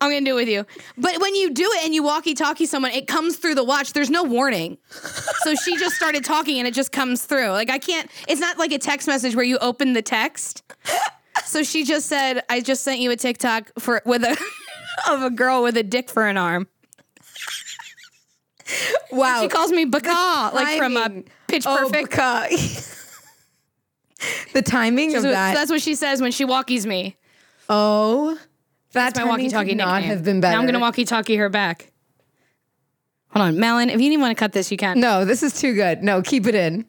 [0.00, 0.66] I'm gonna do it with you.
[0.98, 3.92] But when you do it and you walkie-talkie someone, it comes through the watch.
[3.94, 4.76] There's no warning.
[4.90, 7.48] so she just started talking and it just comes through.
[7.50, 8.10] Like I can't.
[8.28, 10.62] It's not like a text message where you open the text.
[11.44, 14.36] So she just said, "I just sent you a TikTok for with a
[15.10, 16.66] of a girl with a dick for an arm."
[19.12, 19.42] Wow.
[19.42, 21.22] She calls me Baka, like from a.
[21.46, 22.12] Pitch Oh, Perfect.
[24.52, 25.54] the timing of that.
[25.54, 27.16] that's what she says when she walkies me.
[27.68, 28.38] oh,
[28.96, 30.10] that My timing walkie-talkie could not nickname.
[30.16, 30.54] have been better.
[30.56, 31.92] Now I'm gonna walkie-talkie her back.
[33.30, 33.90] Hold on, Melon.
[33.90, 34.98] If you didn't want to cut this, you can.
[35.00, 36.02] No, this is too good.
[36.02, 36.86] No, keep it in.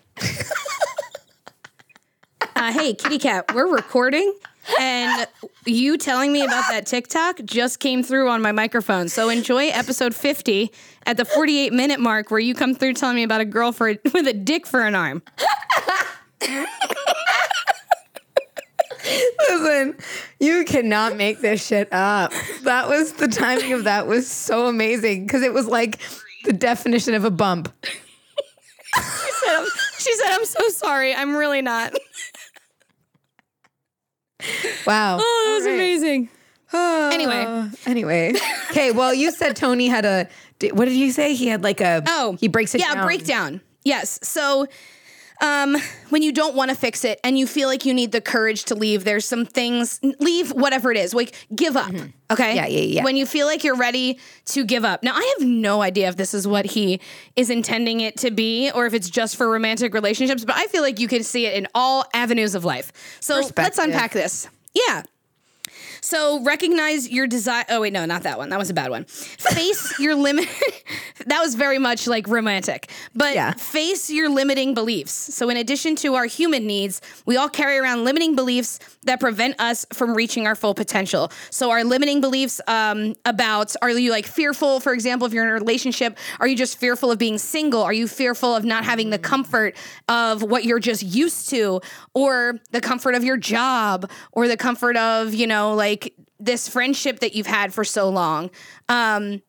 [2.56, 4.34] uh, hey, kitty cat, we're recording.
[4.80, 5.28] And
[5.66, 9.08] you telling me about that TikTok just came through on my microphone.
[9.08, 10.72] So enjoy episode 50
[11.06, 13.96] at the 48 minute mark where you come through telling me about a girl for
[14.14, 15.24] with a dick for an arm.
[19.50, 19.98] Listen,
[20.40, 22.32] you cannot make this shit up.
[22.64, 26.00] That was the timing of that was so amazing because it was like
[26.46, 27.74] the definition of a bump.
[29.98, 31.14] She said, I'm so sorry.
[31.14, 31.94] I'm really not.
[34.86, 35.18] Wow.
[35.20, 35.74] Oh, that was right.
[35.74, 36.30] amazing.
[36.74, 37.44] Anyway.
[37.46, 38.34] Uh, anyway.
[38.70, 38.92] Okay.
[38.92, 40.28] Well, you said Tony had a.
[40.72, 41.34] What did you say?
[41.34, 42.04] He had like a.
[42.08, 42.90] Oh, he breaks it down.
[42.90, 43.06] yeah, down.
[43.06, 43.62] breakdown.
[43.84, 44.20] Yes.
[44.22, 44.68] So,
[45.42, 45.78] um,
[46.10, 48.66] when you don't want to fix it and you feel like you need the courage
[48.66, 50.00] to leave, there's some things.
[50.20, 51.14] Leave whatever it is.
[51.14, 51.90] Like give up.
[51.90, 52.04] Okay.
[52.04, 52.56] Mm-hmm.
[52.56, 53.04] Yeah, yeah, yeah.
[53.04, 55.04] When you feel like you're ready to give up.
[55.04, 57.00] Now, I have no idea if this is what he
[57.36, 60.44] is intending it to be or if it's just for romantic relationships.
[60.44, 62.92] But I feel like you can see it in all avenues of life.
[63.20, 64.48] So let's unpack this.
[64.74, 65.04] Yeah.
[66.08, 67.66] So recognize your desire.
[67.68, 68.48] Oh wait, no, not that one.
[68.48, 69.04] That was a bad one.
[69.06, 70.48] Face your limit.
[71.26, 72.90] that was very much like romantic.
[73.14, 73.52] But Yeah.
[73.52, 75.12] face your limiting beliefs.
[75.12, 79.60] So, in addition to our human needs, we all carry around limiting beliefs that prevent
[79.60, 81.30] us from reaching our full potential.
[81.50, 85.50] So, our limiting beliefs um, about are you like fearful, for example, if you're in
[85.50, 87.84] a relationship, are you just fearful of being single?
[87.84, 89.76] Are you fearful of not having the comfort
[90.08, 91.82] of what you're just used to,
[92.14, 95.97] or the comfort of your job, or the comfort of, you know, like
[96.40, 98.50] this friendship that you've had for so long?
[98.90, 99.42] Um,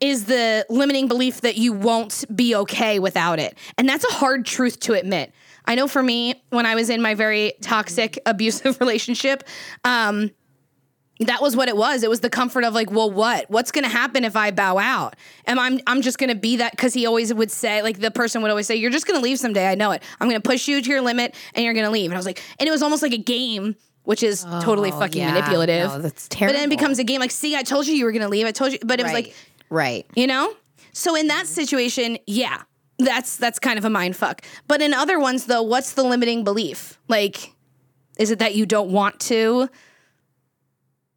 [0.00, 3.56] is the limiting belief that you won't be okay without it.
[3.78, 5.32] And that's a hard truth to admit.
[5.66, 9.44] I know for me, when I was in my very toxic, abusive relationship,
[9.84, 10.30] um,
[11.20, 12.02] that was what it was.
[12.02, 13.48] It was the comfort of like, well, what?
[13.48, 15.14] What's going to happen if I bow out?
[15.46, 18.10] Am I'm I'm just going to be that because he always would say, like the
[18.10, 19.68] person would always say, you're just going to leave someday.
[19.68, 20.02] I know it.
[20.20, 22.10] I'm going to push you to your limit, and you're going to leave.
[22.10, 24.98] And I was like, and it was almost like a game, which is totally oh,
[24.98, 25.32] fucking yeah.
[25.32, 25.88] manipulative.
[25.88, 26.54] No, that's terrible.
[26.54, 27.20] But then it becomes a game.
[27.20, 28.46] Like, see, I told you you were going to leave.
[28.46, 29.34] I told you, but it was like
[29.70, 30.06] right.
[30.14, 30.54] you know
[30.92, 32.62] so in that situation yeah
[32.98, 36.44] that's that's kind of a mind fuck but in other ones though what's the limiting
[36.44, 37.52] belief like
[38.18, 39.68] is it that you don't want to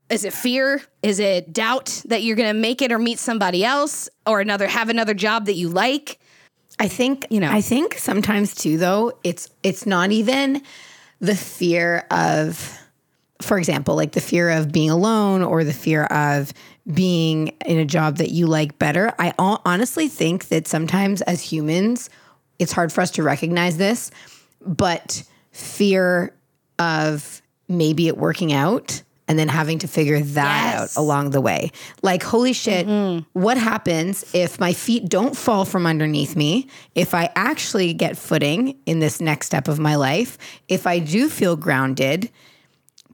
[0.09, 4.09] is it fear is it doubt that you're gonna make it or meet somebody else
[4.25, 6.19] or another have another job that you like
[6.79, 7.51] I think You know.
[7.51, 10.61] I think sometimes too though it's it's not even
[11.19, 12.76] the fear of
[13.41, 16.53] for example like the fear of being alone or the fear of
[16.91, 19.13] being in a job that you like better.
[19.19, 22.09] I honestly think that sometimes as humans
[22.59, 24.11] it's hard for us to recognize this,
[24.65, 26.33] but fear
[26.79, 30.97] of maybe it working out and then having to figure that Yes.
[30.97, 31.71] out along the way.
[32.01, 33.27] Like, holy shit, mm-hmm.
[33.39, 36.67] what happens if my feet don't fall from underneath me?
[36.95, 40.37] If I actually get footing in this next step of my life?
[40.69, 42.29] If I do feel grounded?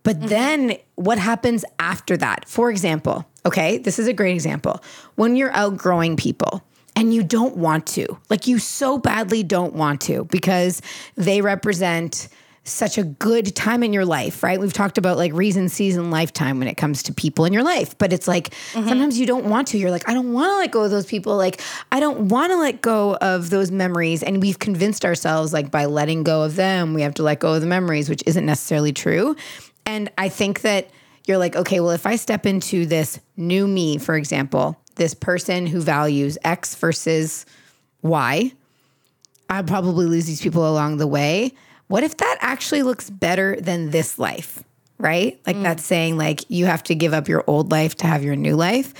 [0.03, 0.27] But mm-hmm.
[0.27, 2.47] then what happens after that?
[2.47, 4.83] For example, okay, this is a great example.
[5.15, 6.63] When you're outgrowing people
[6.95, 10.81] and you don't want to, like you so badly don't want to because
[11.15, 12.27] they represent
[12.65, 14.57] such a good time in your life, right?
[14.57, 17.97] We've talked about like reason, season, lifetime when it comes to people in your life,
[17.97, 18.87] but it's like mm-hmm.
[18.87, 19.77] sometimes you don't want to.
[19.77, 21.35] You're like, I don't want to let go of those people.
[21.35, 24.23] Like, I don't want to let go of those memories.
[24.23, 27.53] And we've convinced ourselves, like, by letting go of them, we have to let go
[27.53, 29.35] of the memories, which isn't necessarily true.
[29.85, 30.89] And I think that
[31.25, 35.67] you're like, okay, well, if I step into this new me, for example, this person
[35.67, 37.45] who values X versus
[38.01, 38.51] Y,
[39.49, 41.53] I'll probably lose these people along the way.
[41.87, 44.63] What if that actually looks better than this life?
[44.97, 45.39] Right?
[45.45, 45.63] Like mm.
[45.63, 48.55] that's saying like you have to give up your old life to have your new
[48.55, 48.93] life.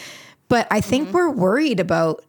[0.50, 1.16] But I think mm-hmm.
[1.16, 2.24] we're worried about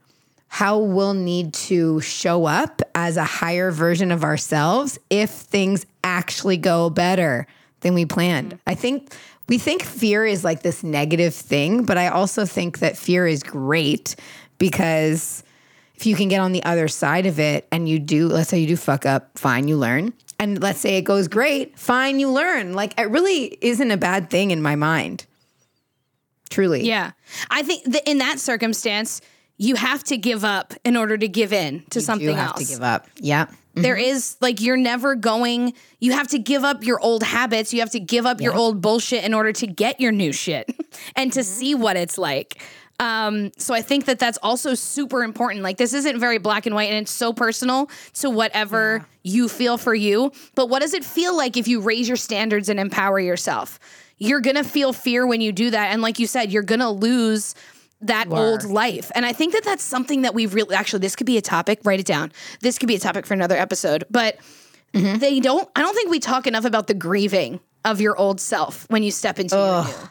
[0.48, 6.56] how we'll need to show up as a higher version of ourselves if things actually
[6.56, 7.46] go better
[7.84, 8.54] than we planned.
[8.54, 8.70] Mm-hmm.
[8.70, 9.14] I think
[9.48, 13.44] we think fear is like this negative thing, but I also think that fear is
[13.44, 14.16] great
[14.58, 15.44] because
[15.94, 18.58] if you can get on the other side of it and you do, let's say
[18.58, 20.12] you do fuck up, fine, you learn.
[20.40, 22.72] And let's say it goes great, fine, you learn.
[22.72, 25.26] Like it really isn't a bad thing in my mind.
[26.50, 26.86] Truly.
[26.86, 27.12] yeah
[27.50, 29.20] i think that in that circumstance
[29.56, 32.68] you have to give up in order to give in to something You have else
[32.68, 33.06] to give up.
[33.16, 33.46] Yeah.
[33.74, 35.74] There is like you're never going.
[35.98, 37.74] You have to give up your old habits.
[37.74, 40.74] You have to give up your old bullshit in order to get your new shit
[41.16, 42.62] and to see what it's like.
[43.00, 45.62] Um, so I think that that's also super important.
[45.62, 49.76] Like this isn't very black and white, and it's so personal to whatever you feel
[49.76, 50.30] for you.
[50.54, 53.80] But what does it feel like if you raise your standards and empower yourself?
[54.18, 57.56] You're gonna feel fear when you do that, and like you said, you're gonna lose
[58.04, 59.10] that old life.
[59.14, 61.80] And I think that that's something that we really actually this could be a topic,
[61.84, 62.32] write it down.
[62.60, 64.04] This could be a topic for another episode.
[64.10, 64.38] But
[64.92, 65.18] mm-hmm.
[65.18, 68.86] they don't I don't think we talk enough about the grieving of your old self
[68.90, 70.08] when you step into your new.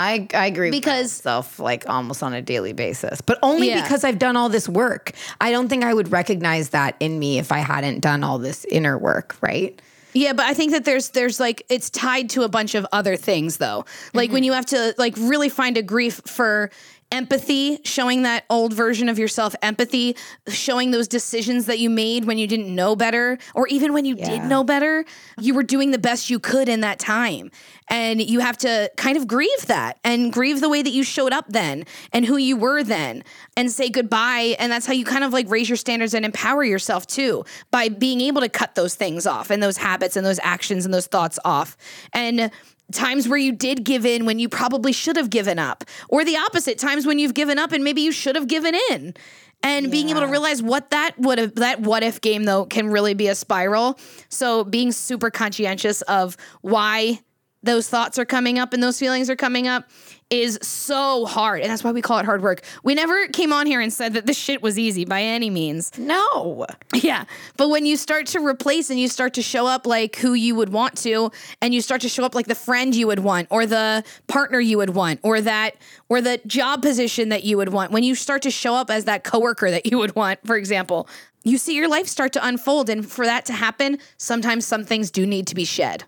[0.00, 3.82] I, I agree Because- with myself like almost on a daily basis, but only Yeah.
[3.82, 5.12] because I've done all this work.
[5.40, 8.64] I don't think I would recognize that in me if I hadn't done all this
[8.66, 9.80] inner work, right?
[10.14, 13.16] Yeah, but I think that there's there's like it's tied to a bunch of other
[13.16, 13.84] things though.
[14.14, 14.44] Like when mm-hmm.
[14.44, 16.70] you have to like really find a grief for
[17.10, 20.16] empathy, showing that old version of yourself empathy,
[20.48, 24.14] showing those decisions that you made when you didn't know better or even when you
[24.14, 25.04] did know better,
[25.40, 27.50] you were doing the best you could in that time.
[27.88, 31.32] And you have to kind of grieve that and grieve the way that you showed
[31.32, 33.24] up then and who you were then
[33.56, 34.56] and say goodbye.
[34.58, 37.88] And that's how you kind of like raise your standards and empower yourself too by
[37.88, 41.06] being able to cut those things off and those habits and those actions and those
[41.06, 41.78] thoughts off.
[42.12, 42.50] And
[42.92, 46.36] times where you did give in when you probably should have given up, or the
[46.36, 49.14] opposite, times when you've given up and maybe you should have given in.
[49.60, 52.90] And being able to realize what that would have that what if game though can
[52.90, 53.98] really be a spiral.
[54.28, 57.20] So being super conscientious of why
[57.64, 59.90] those thoughts are coming up and those feelings are coming up
[60.30, 61.62] is so hard.
[61.62, 62.62] And that's why we call it hard work.
[62.82, 65.96] We never came on here and said that this shit was easy by any means.
[65.98, 66.66] No.
[66.94, 67.24] Yeah.
[67.56, 70.54] But when you start to replace and you start to show up like who you
[70.54, 71.30] would want to,
[71.62, 74.60] and you start to show up like the friend you would want, or the partner
[74.60, 75.76] you would want, or that,
[76.08, 79.06] or the job position that you would want, when you start to show up as
[79.06, 81.08] that coworker that you would want, for example,
[81.44, 82.90] you see your life start to unfold.
[82.90, 86.04] And for that to happen, sometimes some things do need to be shed.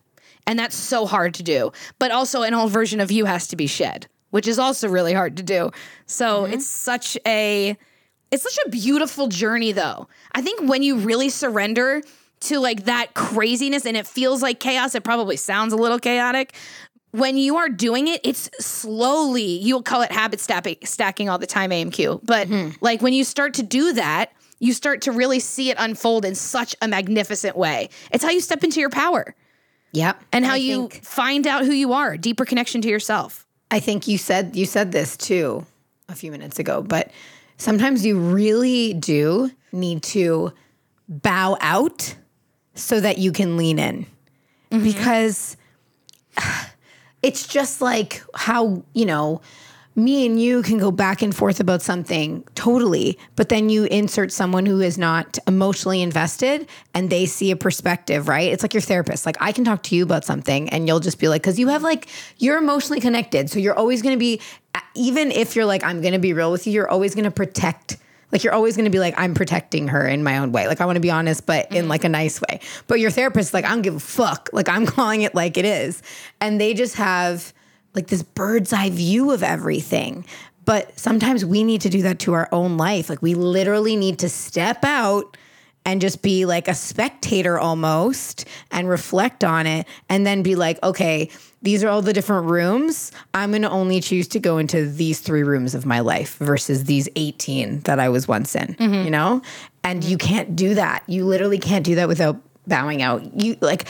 [0.50, 1.70] And that's so hard to do.
[2.00, 5.12] But also, an old version of you has to be shed, which is also really
[5.12, 5.70] hard to do.
[6.06, 6.54] So mm-hmm.
[6.54, 7.78] it's such a
[8.32, 10.08] it's such a beautiful journey though.
[10.32, 12.02] I think when you really surrender
[12.40, 16.56] to like that craziness and it feels like chaos, it probably sounds a little chaotic.
[17.12, 21.46] When you are doing it, it's slowly, you'll call it habit stacking, stacking all the
[21.46, 22.22] time, AMQ.
[22.24, 22.74] But mm-hmm.
[22.80, 26.34] like when you start to do that, you start to really see it unfold in
[26.34, 27.88] such a magnificent way.
[28.10, 29.36] It's how you step into your power
[29.92, 30.22] Yep.
[30.32, 33.46] and how I you think- find out who you are, deeper connection to yourself.
[33.70, 35.64] I think you said you said this too
[36.08, 37.10] a few minutes ago, but
[37.56, 40.52] sometimes you really do need to
[41.08, 42.14] bow out
[42.74, 44.06] so that you can lean in.
[44.70, 44.84] Mm-hmm.
[44.84, 45.56] Because
[47.22, 49.40] it's just like how, you know,
[49.96, 54.30] me and you can go back and forth about something totally, but then you insert
[54.32, 58.52] someone who is not emotionally invested and they see a perspective, right?
[58.52, 59.26] It's like your therapist.
[59.26, 61.68] Like I can talk to you about something and you'll just be like, because you
[61.68, 62.06] have like,
[62.38, 63.50] you're emotionally connected.
[63.50, 64.40] So you're always going to be,
[64.94, 67.30] even if you're like, I'm going to be real with you, you're always going to
[67.30, 67.96] protect.
[68.30, 70.68] Like you're always going to be like, I'm protecting her in my own way.
[70.68, 72.12] Like I want to be honest, but in like a mm-hmm.
[72.12, 72.60] nice way.
[72.86, 74.50] But your therapist, like, I don't give a fuck.
[74.52, 76.00] Like I'm calling it like it is.
[76.40, 77.52] And they just have,
[77.94, 80.24] like this bird's eye view of everything.
[80.64, 83.08] But sometimes we need to do that to our own life.
[83.08, 85.36] Like we literally need to step out
[85.84, 90.80] and just be like a spectator almost and reflect on it and then be like,
[90.82, 91.30] okay,
[91.62, 93.12] these are all the different rooms.
[93.34, 96.84] I'm going to only choose to go into these three rooms of my life versus
[96.84, 99.04] these 18 that I was once in, mm-hmm.
[99.04, 99.42] you know?
[99.82, 101.02] And you can't do that.
[101.06, 103.42] You literally can't do that without bowing out.
[103.42, 103.86] You like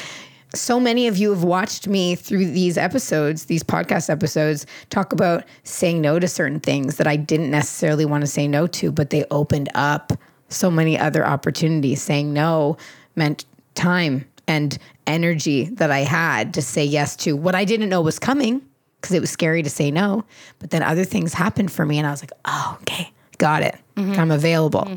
[0.55, 5.45] so many of you have watched me through these episodes, these podcast episodes, talk about
[5.65, 9.11] saying no to certain things that I didn't necessarily want to say no to, but
[9.11, 10.13] they opened up
[10.49, 12.03] so many other opportunities.
[12.03, 12.77] Saying no
[13.15, 13.45] meant
[13.75, 14.77] time and
[15.07, 18.63] energy that I had to say yes to what I didn't know was coming
[19.01, 20.25] because it was scary to say no.
[20.59, 23.77] But then other things happened for me, and I was like, oh, okay, got it.
[23.97, 24.21] Mm-hmm.
[24.21, 24.83] I'm available.
[24.83, 24.95] Mm-hmm.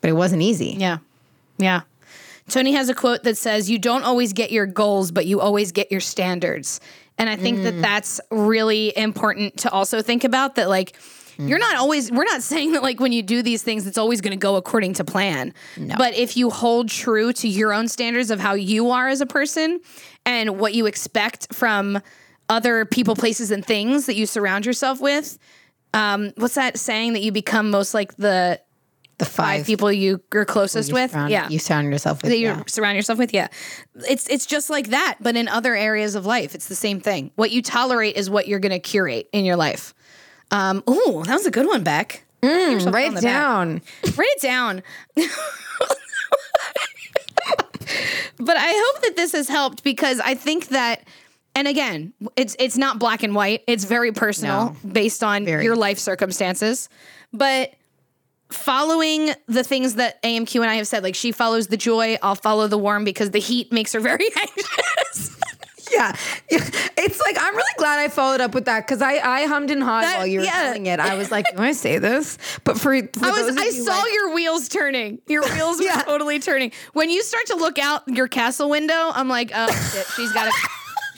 [0.00, 0.76] But it wasn't easy.
[0.78, 0.98] Yeah.
[1.58, 1.82] Yeah.
[2.50, 5.72] Tony has a quote that says, You don't always get your goals, but you always
[5.72, 6.80] get your standards.
[7.18, 10.96] And I think that that's really important to also think about that, like,
[11.38, 14.20] you're not always, we're not saying that, like, when you do these things, it's always
[14.20, 15.52] going to go according to plan.
[15.98, 19.26] But if you hold true to your own standards of how you are as a
[19.26, 19.80] person
[20.24, 22.00] and what you expect from
[22.48, 25.38] other people, places, and things that you surround yourself with,
[25.92, 28.60] um, what's that saying that you become most like the
[29.20, 31.12] The five people you are closest you with?
[31.12, 31.48] surround- yeah.
[31.48, 32.30] you surround yourself with.
[32.32, 32.62] that you yeah.
[32.66, 33.32] surround yourself with.
[33.34, 33.48] Yeah,
[34.08, 37.30] it's it's just like that, but in other areas of life, it's the same thing.
[37.36, 39.94] What you tolerate is what you're going to curate in your life.
[40.50, 42.24] Um, ooh, that was a good one, Beck.
[42.42, 43.82] Yourself on Write it down.
[44.16, 44.82] Write it down.
[48.38, 51.06] but I hope that this has helped because I think that,
[51.54, 53.62] and again, it's it's not black and white.
[53.66, 55.64] It's very personal based on Very.
[55.64, 56.88] your life circumstances,
[57.32, 57.74] but
[58.52, 62.34] following the things that AMQ and I have said, like she follows the joy, I'll
[62.34, 65.36] follow the warm because the heat makes her very anxious.
[65.92, 66.14] Yeah.
[67.02, 69.82] It's like I'm really glad I followed up with that because I, I hummed and
[69.82, 70.52] hawed That- while you were yeah.
[70.64, 71.00] telling it.
[71.00, 72.36] I was like, do I say this?
[72.62, 75.18] But for, for I was I you, saw like- your wheels turning.
[75.26, 75.96] Your wheels Yeah.
[75.96, 76.72] were totally turning.
[76.92, 80.44] When you start to look out your castle window, I'm like, oh shit, she's got
[80.44, 80.68] to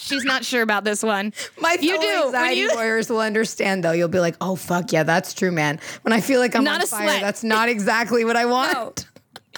[0.02, 1.32] She's not sure about this one.
[1.60, 2.22] My you do.
[2.26, 3.92] Anxiety you- warriors will understand though.
[3.92, 5.78] You'll be like, oh fuck yeah, that's true, man.
[6.02, 7.20] When I feel like I'm Not on a fire, sweat.
[7.22, 8.72] that's not exactly what I want.
[8.72, 8.92] No.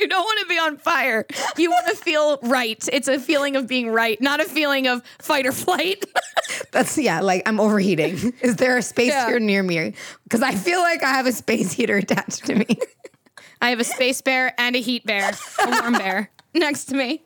[0.01, 1.25] You don't want to be on fire.
[1.57, 2.83] You want to feel right.
[2.93, 6.05] It's a feeling of being right, not a feeling of fight or flight.
[6.73, 8.33] That's yeah, like I'm overheating.
[8.41, 9.29] Is there a space Yeah.
[9.29, 9.95] here near me?
[10.25, 12.67] Because I feel like I have a space heater attached to me.
[13.63, 15.31] I have a space bear and a heat bear,
[15.65, 17.23] a warm bear next to me.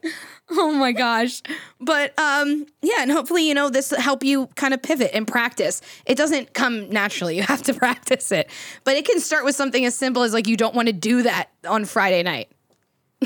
[0.52, 1.42] Oh my gosh.
[1.80, 5.26] But um yeah, and hopefully you know this will help you kind of pivot and
[5.26, 5.82] practice.
[6.06, 7.36] It doesn't come naturally.
[7.36, 8.48] You have to practice it.
[8.84, 11.22] But it can start with something as simple as like you don't want to do
[11.24, 12.48] that on Friday night.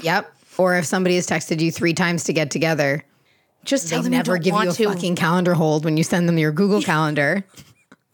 [0.03, 0.33] yep.
[0.59, 3.05] Or if somebody has texted you three times to get together,
[3.65, 4.85] Just tell they them you never don't give you a to.
[4.95, 7.45] fucking calendar hold when you send them your Google Calendar.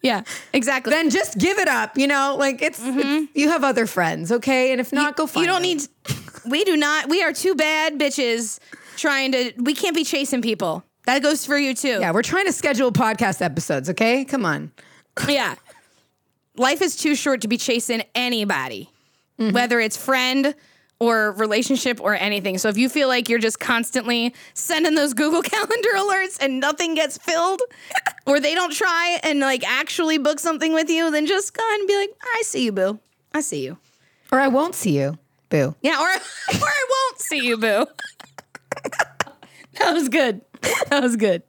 [0.00, 0.92] Yeah, exactly.
[0.92, 1.98] then just give it up.
[1.98, 4.70] You know, like it's, it's- you have other friends, okay?
[4.70, 5.44] And if not, go find.
[5.44, 5.78] you don't them.
[5.78, 5.82] need
[6.48, 8.60] we do not we are two bad bitches
[8.98, 11.98] trying to we can't be chasing people That goes for you too.
[12.00, 14.24] Yeah, we're trying to schedule podcast episodes, okay?
[14.24, 14.72] Come on.
[15.26, 15.54] Yeah.
[16.56, 18.90] Life is too short to be chasing anybody,
[19.38, 19.54] mm-hmm.
[19.54, 20.54] whether it's friend
[21.00, 22.58] or relationship or anything.
[22.58, 26.94] So if you feel like you're just constantly sending those Google Calendar alerts and nothing
[26.94, 27.62] gets filled,
[28.26, 31.80] or they don't try and like actually book something with you, then just go ahead
[31.80, 32.98] and be like, I see you, boo.
[33.32, 33.78] I see you.
[34.32, 35.18] Or I won't see you.
[35.50, 35.74] Boo.
[35.80, 36.08] Yeah, or,
[36.60, 37.86] or I won't see you, boo.
[39.78, 40.40] That was good.
[40.90, 41.42] That was good.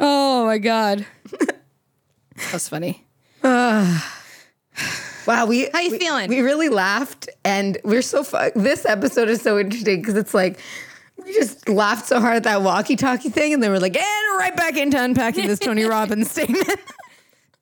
[0.00, 1.06] Oh my God.
[1.38, 3.06] That was funny.
[5.26, 6.28] Wow, we How you we- feeling?
[6.28, 10.60] We really laughed, and we're so fu- This episode is so interesting because it's like
[11.16, 14.38] we just laughed so hard at that walkie-talkie thing, and then we're like, and we're
[14.38, 16.78] right back into unpacking this Tony Robbins statement.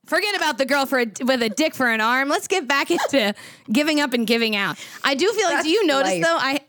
[0.07, 2.29] Forget about the girl for a, with a dick for an arm.
[2.29, 3.33] Let's get back into
[3.71, 4.77] giving up and giving out.
[5.05, 5.63] I do feel like.
[5.63, 6.23] do you notice life.
[6.25, 6.37] though?
[6.39, 6.61] I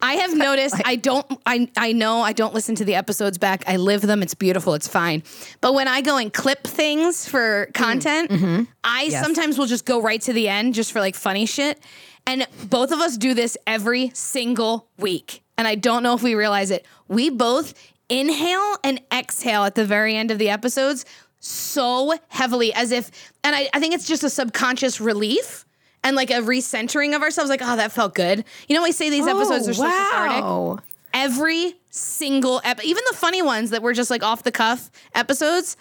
[0.00, 0.76] I have noticed.
[0.84, 1.26] I don't.
[1.46, 2.20] I I know.
[2.20, 3.64] I don't listen to the episodes back.
[3.66, 4.22] I live them.
[4.22, 4.74] It's beautiful.
[4.74, 5.22] It's fine.
[5.60, 8.64] But when I go and clip things for content, mm-hmm.
[8.84, 11.80] I sometimes will just go right to the end just for like funny shit.
[12.26, 15.42] And both of us do this every single week.
[15.56, 16.84] And I don't know if we realize it.
[17.08, 17.72] We both
[18.08, 21.04] inhale and exhale at the very end of the episodes
[21.40, 25.64] so heavily as if, and I, I think it's just a subconscious relief
[26.04, 27.50] and like a recentering of ourselves.
[27.50, 28.44] Like, oh, that felt good.
[28.68, 30.84] You know, I say these episodes oh, are so cathartic.
[31.14, 35.76] Every single ep, even the funny ones that were just like off the cuff episodes,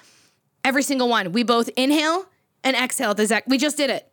[0.64, 2.26] every single one, we both inhale
[2.64, 3.48] and exhale at the exact.
[3.48, 4.10] We just did it.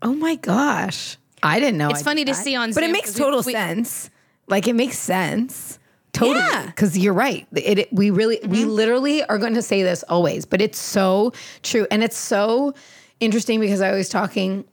[0.00, 1.16] Oh my gosh.
[1.42, 1.90] I didn't know.
[1.90, 2.38] It's I funny to that.
[2.42, 4.10] see on But it Zoom makes 'cause we- total we- sense.
[4.48, 5.78] Like it makes sense.
[6.12, 6.38] Totally.
[6.40, 6.66] Yeah.
[6.66, 7.46] Because you're right.
[7.54, 8.70] It, it- we really, we mm-hmm.
[8.70, 11.86] literally are going to say this always, but it's so true.
[11.90, 12.74] And it's so
[13.22, 14.64] interesting because I was talking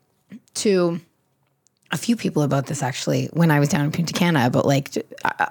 [0.56, 1.00] to
[1.92, 4.90] a few people about this actually when I was down in Punta Cana, but like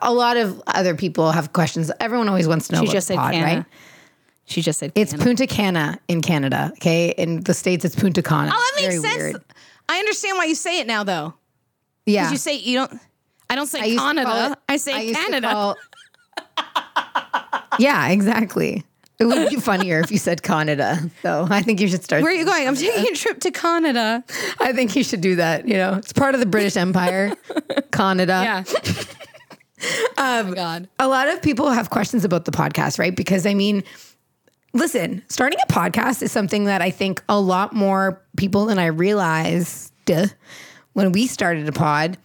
[0.02, 1.90] a lot of other people have questions.
[2.00, 3.44] Everyone always wants to know She just said pod, Cana.
[3.56, 3.64] right?
[4.46, 5.24] She just said It's Cana.
[5.24, 6.70] Punta Cana in Canada.
[6.76, 7.10] Okay.
[7.16, 8.50] In the States, it's Punta Cana.
[8.54, 9.16] Oh, that makes sense.
[9.16, 9.42] weird.
[9.88, 11.34] I understand why you say it now, though.
[12.06, 12.30] Yeah.
[12.30, 13.00] You say you don't.
[13.50, 14.52] I don't say I used to call Canada.
[14.52, 15.50] it- I say to Canada.
[15.50, 15.76] call-
[17.78, 18.84] yeah, exactly.
[19.18, 21.46] It would be funnier if you said Canada, though.
[21.50, 22.22] I think you should start.
[22.22, 22.68] Where are you going?
[22.68, 24.22] I'm taking a trip to Canada.
[24.60, 25.66] I think you should do that.
[25.66, 27.32] You know, it's part of the British Empire,
[27.90, 28.40] Canada.
[28.44, 28.64] Yeah.
[30.18, 30.88] oh um, my god.
[31.00, 33.14] A lot of people have questions about the podcast, right?
[33.14, 33.82] Because I mean,
[34.72, 38.86] listen, starting a podcast is something that I think a lot more people than I
[38.86, 39.92] realized
[40.92, 42.16] when we started a pod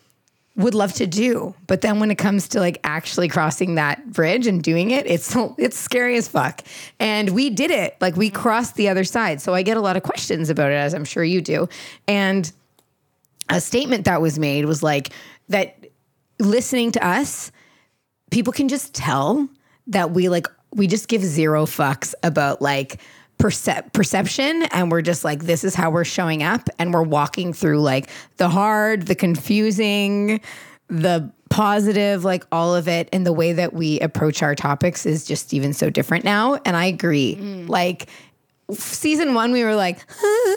[0.55, 1.55] would love to do.
[1.65, 5.35] But then when it comes to like actually crossing that bridge and doing it, it's
[5.57, 6.61] it's scary as fuck.
[6.99, 7.97] And we did it.
[7.99, 9.41] Like we crossed the other side.
[9.41, 11.67] So I get a lot of questions about it as I'm sure you do.
[12.07, 12.51] And
[13.49, 15.11] a statement that was made was like
[15.49, 15.75] that
[16.39, 17.51] listening to us,
[18.31, 19.49] people can just tell
[19.87, 22.99] that we like we just give zero fucks about like
[23.43, 27.51] percep- perception and we're just like this is how we're showing up and we're walking
[27.51, 30.39] through like the hard, the confusing,
[30.87, 35.25] the positive, like all of it and the way that we approach our topics is
[35.25, 37.35] just even so different now and I agree.
[37.35, 37.67] Mm.
[37.67, 38.07] Like
[38.71, 39.99] season 1 we were like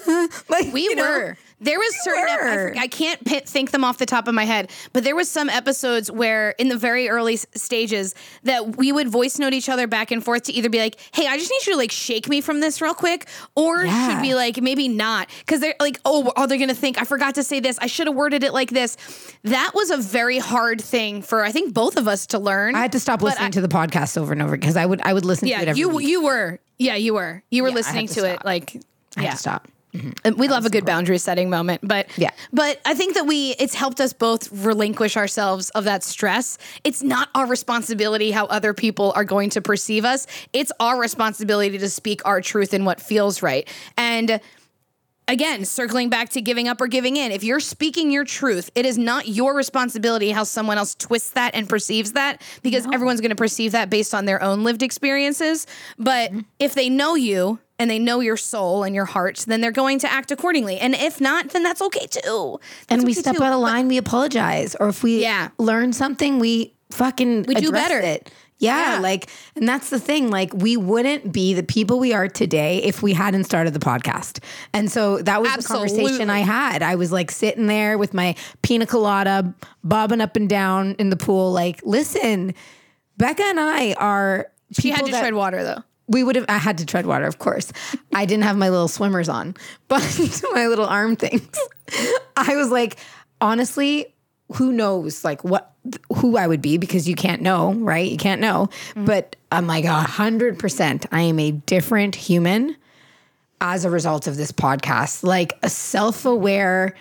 [0.48, 1.38] like We you know, were.
[1.58, 2.76] There was certain.
[2.76, 5.28] ep- I, I can't think them off the top of my head, but there was
[5.30, 9.70] some episodes where, in the very early s- stages, that we would voice note each
[9.70, 11.90] other back and forth to either be like, "Hey, I just need you to like
[11.90, 14.10] shake me from this real quick," or Yeah.
[14.10, 17.00] should be like, maybe not, because they're like, "Oh, are oh, they going to think
[17.00, 17.78] I forgot to say this?
[17.80, 18.98] I should have worded it like this."
[19.44, 22.74] That was a very hard thing for I think both of us to learn.
[22.74, 25.00] I had to stop listening I- to the podcast over and over because I would
[25.00, 26.06] I would listen to it Yeah, you week.
[26.06, 26.58] you were.
[26.78, 27.42] Yeah, you were.
[27.50, 28.76] You were Yeah, listening to to, it like.
[29.16, 29.30] I had yeah.
[29.30, 29.68] to stop.
[30.24, 32.30] And we love a good boundary setting moment, but Yeah.
[32.52, 36.58] But I think that we it's helped us both relinquish ourselves of that stress.
[36.84, 40.26] It's not our responsibility how other people are going to perceive us.
[40.52, 43.68] It's our responsibility to speak our truth and what feels right.
[43.96, 44.40] And
[45.28, 48.86] again, circling back to giving up or giving in, if you're speaking your truth, it
[48.86, 53.30] is not your responsibility how someone else twists that and perceives that because everyone's going
[53.30, 55.66] to perceive that based on their own lived experiences.
[55.98, 56.40] But mm-hmm.
[56.58, 59.98] if they know you and they know your soul and your heart, then they're going
[60.00, 60.78] to act accordingly.
[60.78, 62.58] And if not, then that's okay too.
[62.88, 63.42] and we okay step too.
[63.42, 64.74] out of line, we apologize.
[64.80, 65.48] Or if we Yeah.
[65.58, 67.98] learn something, we fucking We do better.
[67.98, 68.30] it.
[68.58, 69.00] Yeah, Yeah.
[69.00, 70.30] like, and that's the thing.
[70.30, 74.38] Like, we wouldn't be the people we are today if we hadn't started the podcast.
[74.72, 76.82] And so that was the conversation I had.
[76.82, 79.52] I was like sitting there with my pina colada,
[79.84, 81.52] bobbing up and down in the pool.
[81.52, 82.54] Like, listen,
[83.18, 84.46] Becca and I are.
[84.72, 85.82] She had to that- tread water though.
[86.08, 87.72] We would have I had to tread water, of course.
[88.14, 89.54] I didn't have my little swimmers on,
[89.88, 90.02] but
[90.52, 91.48] my little arm things.
[92.36, 92.98] I was like,
[93.40, 94.14] honestly,
[94.54, 95.72] who knows like what
[96.16, 98.10] who I would be because you can't know, right?
[98.10, 98.68] You can't know.
[98.94, 101.06] But I'm like a hundred percent.
[101.12, 102.76] I am a different human
[103.60, 105.22] as a result of this podcast.
[105.22, 106.94] Like a self-aware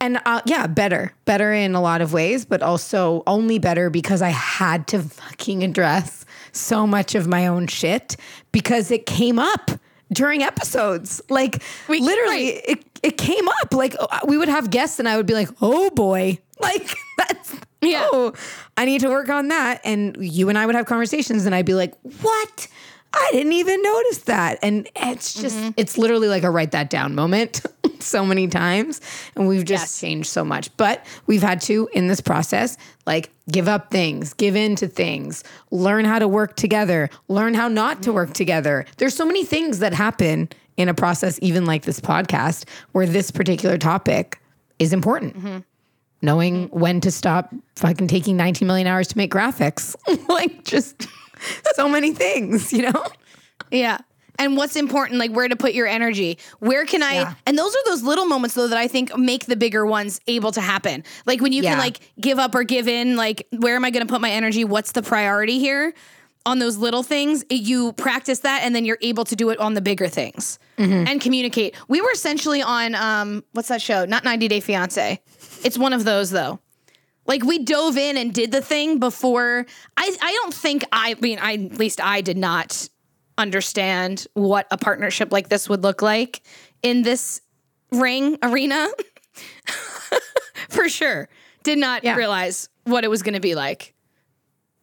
[0.00, 4.20] and uh, yeah, better, better in a lot of ways, but also only better because
[4.20, 8.16] I had to fucking address so much of my own shit
[8.52, 9.70] because it came up
[10.12, 11.20] during episodes.
[11.28, 12.62] Like We- literally, right.
[12.68, 13.72] it it came up.
[13.74, 17.54] Like uh, we would have guests, and I would be like, "Oh boy, like that's
[17.82, 18.08] Yeah.
[18.12, 18.32] oh,
[18.76, 21.66] I need to work on that." And you and I would have conversations, and I'd
[21.66, 22.68] be like, "What?"
[23.16, 24.58] I didn't even notice that.
[24.62, 25.70] And it's just, Mm-hmm.
[25.76, 27.62] it's literally like a write that down moment
[28.00, 29.00] so many times.
[29.36, 30.00] And we've just Yes.
[30.00, 30.74] changed so much.
[30.76, 35.44] But we've had to, in this process, like give up things, give in to things,
[35.70, 38.84] learn how to work together, learn how not to work together.
[38.96, 43.30] There's so many things that happen in a process, even like this podcast, where this
[43.30, 44.40] particular topic
[44.80, 45.64] is important.
[46.22, 49.94] Knowing when to stop fucking taking 19 million hours to make graphics.
[50.28, 51.06] like just
[51.74, 53.04] so many things, you know?
[53.70, 53.98] Yeah.
[54.36, 56.38] And what's important, like where to put your energy.
[56.58, 57.12] Where can I?
[57.14, 57.34] Yeah.
[57.46, 60.50] And those are those little moments, though, that I think make the bigger ones able
[60.52, 61.04] to happen.
[61.24, 61.70] Like when you Yeah.
[61.70, 63.16] can like give up or give in.
[63.16, 64.64] Like where am I going to put my energy?
[64.64, 65.94] What's the priority here?
[66.46, 69.72] On those little things, you practice that, and then you're able to do it on
[69.74, 71.06] the bigger things Mm-hmm.
[71.06, 71.76] and communicate.
[71.86, 74.04] We were essentially on um, what's that show?
[74.04, 75.20] Not 90 Day Fiance.
[75.62, 76.58] It's one of those though.
[77.26, 79.66] Like we dove in and did the thing before.
[79.96, 82.88] I I don't think I, I mean I at least I did not
[83.38, 86.42] understand what a partnership like this would look like
[86.82, 87.40] in this
[87.90, 88.88] ring arena.
[90.68, 91.28] For sure.
[91.62, 92.16] Did not Yeah.
[92.16, 93.94] realize what it was going to be like.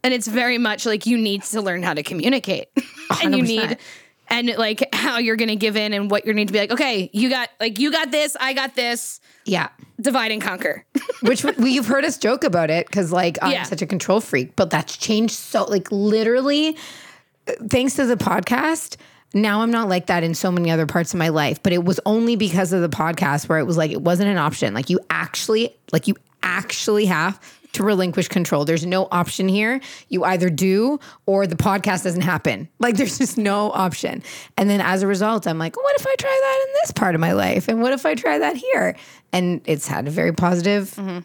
[0.04, 2.70] And it's very much like you need to learn how to communicate.
[3.24, 3.78] and you need
[4.32, 6.72] and like how you're going to give in and what you're need to be like,
[6.72, 9.70] okay, you got like you got this, I got this, Yeah.
[10.00, 10.86] divide and conquer.
[11.22, 13.64] Which we- you've heard us joke about it because, like, I'm Yeah.
[13.64, 16.76] such a control freak, but that's changed so, like, literally,
[17.48, 18.96] uh, thanks to the podcast.
[19.34, 21.84] Now I'm not like that in so many other parts of my life, but it
[21.84, 24.74] was only because of the podcast where it was like, it wasn't an option.
[24.74, 27.40] Like, you actually, like, you actually have
[27.74, 28.66] to relinquish control.
[28.66, 29.80] There's no option here.
[30.10, 32.68] You either do or the podcast doesn't happen.
[32.80, 34.24] Like, there's just no option.
[34.58, 37.16] And then as a result, I'm like, what if I try that in this part
[37.16, 37.68] of my life?
[37.68, 38.96] And what if I try that here?
[39.34, 41.20] And it's had a very positive mm-hmm.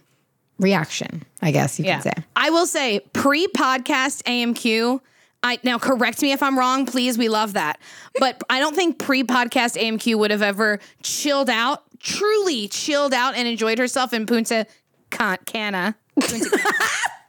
[0.58, 2.00] reaction, I guess you Yeah.
[2.00, 2.24] could say.
[2.36, 5.00] I will say pre podcast AMQ.
[5.42, 7.18] I now correct me if I'm wrong, please.
[7.18, 7.78] We love that.
[8.18, 13.34] But I don't think pre podcast AMQ would have ever chilled out, truly chilled out
[13.36, 14.66] and enjoyed herself in Punta
[15.10, 15.96] Cana.
[16.20, 16.74] Punta Cana.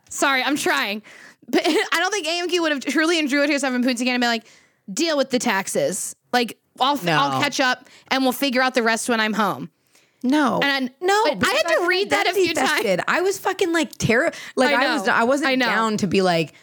[0.10, 1.02] Sorry, I'm trying.
[1.50, 4.30] But I don't think AMQ would have truly enjoyed herself in Punta Cana and been
[4.30, 4.46] like,
[4.92, 6.16] deal with the taxes.
[6.34, 7.14] Like, I'll, No.
[7.18, 9.70] I'll catch up and we'll figure out the rest when I'm home.
[10.24, 13.02] No, And- I, no, I had to I've read that a few identity tested.
[13.08, 14.32] I was fucking like terror.
[14.56, 15.14] Like I I, was, know.
[15.14, 15.66] I wasn't I know.
[15.68, 16.54] down to be like,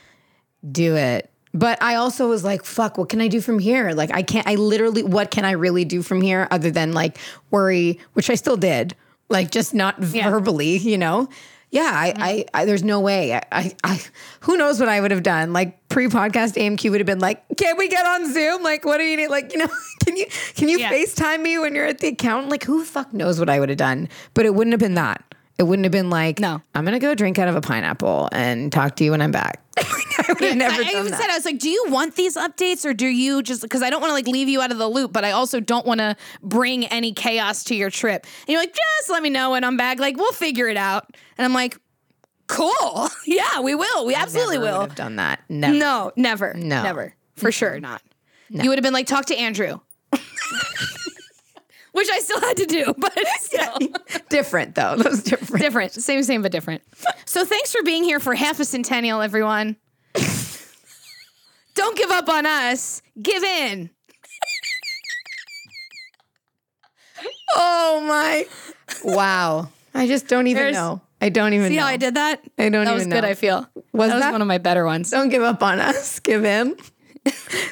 [0.70, 1.30] do it.
[1.52, 3.92] But I also was like, fuck, what can I do from here?
[3.92, 7.16] Like, I can't, I literally, what can I really do from here other than like
[7.52, 8.96] worry, which I still did,
[9.28, 11.28] like just not verbally, you know?
[11.74, 12.22] Yeah, I, mm-hmm.
[12.22, 13.34] I, I, there's no way.
[13.34, 14.00] I, I,
[14.42, 15.52] who knows what I would have done?
[15.52, 18.62] Like pre-podcast AMQ would have been like, "Can we get on Zoom?
[18.62, 19.26] Like, what do you need?
[19.26, 19.66] Like, you know,
[20.04, 20.92] can you, can you Yeah.
[20.92, 22.52] FaceTime me when you're at the accountant?
[22.52, 24.08] Like, who the fuck knows what I would have done?
[24.34, 25.33] But it wouldn't have been that.
[25.58, 26.60] It wouldn't have been like, No.
[26.74, 29.60] I'm gonna go drink out of a pineapple and talk to you when I'm back.
[29.78, 31.20] I would have never I, I even that.
[31.20, 33.90] said I was like, "Do you want these updates, or do you just because I
[33.90, 35.98] don't want to like leave you out of the loop, but I also don't want
[36.00, 39.64] to bring any chaos to your trip." And you're like, "Just let me know when
[39.64, 39.98] I'm back.
[39.98, 41.06] Like, we'll figure it out."
[41.38, 41.76] And I'm like,
[42.46, 44.06] "Cool, yeah, we will.
[44.06, 45.40] We absolutely Never would will." have done that.
[45.48, 45.74] Never.
[45.76, 46.82] No, never, No.
[46.82, 48.00] never, for sure not.
[48.48, 49.80] You would have been like, "Talk to Andrew,"
[51.94, 53.78] which I still had to do, but still.
[54.28, 54.96] different though.
[54.96, 55.62] That was different.
[55.62, 55.92] different.
[55.92, 56.82] Same, same, but different.
[57.24, 59.76] So thanks for being here for half a centennial, everyone.
[61.74, 63.00] Don't give up on us.
[63.20, 63.90] Give in.
[67.56, 68.46] Oh my!
[69.04, 69.68] Wow.
[69.94, 71.00] I just don't even There's- know.
[71.20, 71.82] I don't even See know.
[71.82, 72.42] how I did that?
[72.58, 73.16] I don't That even was know.
[73.16, 73.24] good.
[73.24, 74.32] I feel Was that was that?
[74.32, 75.10] one of my better ones.
[75.10, 76.18] Don't give up on us.
[76.20, 76.76] Give in.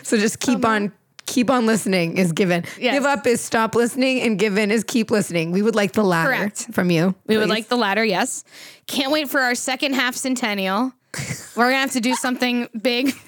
[0.02, 0.92] so just keep um, on.
[1.32, 2.64] Keep on listening is given.
[2.78, 2.92] Yes.
[2.94, 5.50] Give up is stop listening, and give in is keep listening.
[5.50, 6.68] We would like the latter Correct.
[6.72, 7.14] from you.
[7.26, 8.44] We would like the latter, yes.
[8.86, 10.92] Can't wait for our second half centennial.
[11.56, 13.12] We're gonna have to do something big.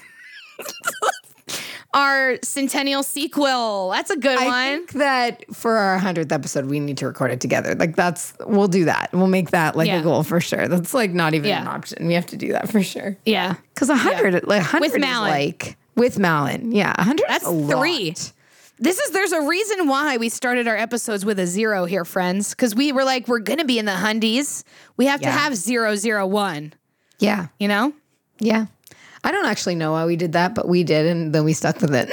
[1.95, 3.91] our centennial sequel.
[3.91, 4.79] That's a good I one.
[4.87, 7.75] think that for our hundredth episode, we need to record it together.
[7.75, 9.11] Like that's we'll do that.
[9.13, 10.01] We'll make that like Yeah.
[10.01, 10.67] a goal for sure.
[10.69, 11.63] That's like not even Yeah.
[11.63, 12.07] an option.
[12.07, 13.17] We have to do that for sure.
[13.25, 13.55] yeah.
[13.75, 17.27] Because a hundred, like hundred, With is like with Malin, yeah, hundred.
[17.29, 17.79] That's is a lot.
[17.81, 18.15] three.
[18.79, 22.51] This is there's a reason why we started our episodes with a zero here, friends.
[22.51, 24.65] Because we were like, we're gonna be in the hundies.
[24.97, 25.39] We have to Yeah.
[25.39, 26.73] have zero zero one.
[27.21, 27.47] Yeah.
[27.61, 27.93] You know,
[28.41, 28.67] Yeah.
[29.23, 31.81] I don't actually know why we did that, but we did, and then we stuck
[31.81, 32.11] with it.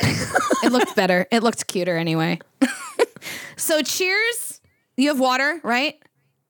[0.63, 1.25] it looked better.
[1.31, 2.39] It looked cuter anyway.
[3.57, 4.61] so cheers.
[4.95, 5.95] You have water, right?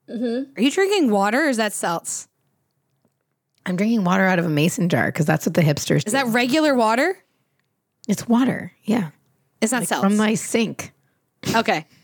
[0.10, 0.52] Mm-hmm.
[0.58, 2.28] Are you drinking water or is that seltz?
[3.66, 6.28] I'm drinking water out of a mason jar because that's what the hipsters Is that
[6.28, 7.18] regular water?
[8.08, 8.72] It's water.
[8.84, 9.10] Yeah.
[9.62, 10.02] It's not seltz.
[10.02, 10.92] From my sink.
[11.56, 11.86] okay.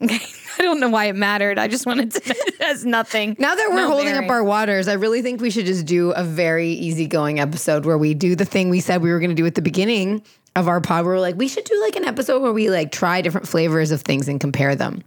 [0.00, 0.20] Okay.
[0.60, 1.58] I don't know why it mattered.
[1.58, 2.20] I just wanted to.
[2.24, 3.34] it has nothing.
[3.36, 4.26] Now that we're No holding bearing.
[4.26, 7.98] up our waters, I really think we should just do a very easygoing episode where
[7.98, 10.22] we do the thing we said we were going to do at the beginning
[10.54, 11.04] of our pod.
[11.04, 13.90] Where we're like, we should do like an episode where we like try different flavors
[13.90, 15.02] of things and compare them.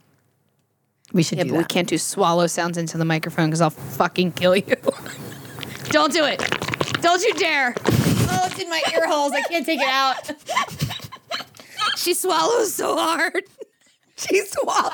[1.13, 3.69] We should Yeah, do but we can't do swallow sounds into the microphone because I'll
[3.69, 4.65] fucking kill you.
[5.91, 6.39] Don't do it.
[7.01, 7.73] Don't you dare.
[7.77, 9.33] Oh, it's in my ear holes.
[9.33, 10.15] I can't take it out.
[11.97, 13.43] she swallows so hard.
[14.15, 14.93] She swallowed.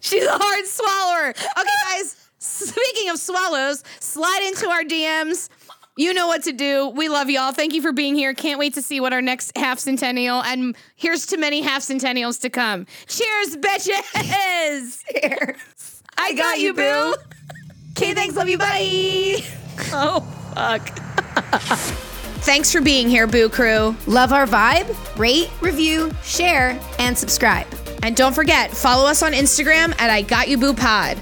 [0.00, 1.30] She's a hard swallower.
[1.30, 2.16] Okay, guys.
[2.38, 5.48] Speaking of swallows, slide into our DMs.
[5.96, 6.88] You know what to do.
[6.88, 7.52] We love y'all.
[7.52, 8.32] Thank you for being here.
[8.32, 12.38] Can't wait to see what our next half centennial and here's to many half centennials
[12.40, 12.86] to come.
[13.06, 15.02] Cheers, bitches.
[15.10, 16.02] Cheers.
[16.16, 17.14] I got you, boo.
[17.96, 18.36] Okay, thanks.
[18.36, 18.58] Love you.
[18.58, 19.44] Bye.
[19.94, 20.20] Oh,
[20.54, 20.86] fuck.
[22.44, 23.96] thanks for being here, Boo Crew.
[24.06, 24.86] Love our vibe?
[25.18, 27.66] Rate, review, share, and subscribe.
[28.02, 31.18] And don't forget, follow us on Instagram at I Got You Boo Pod.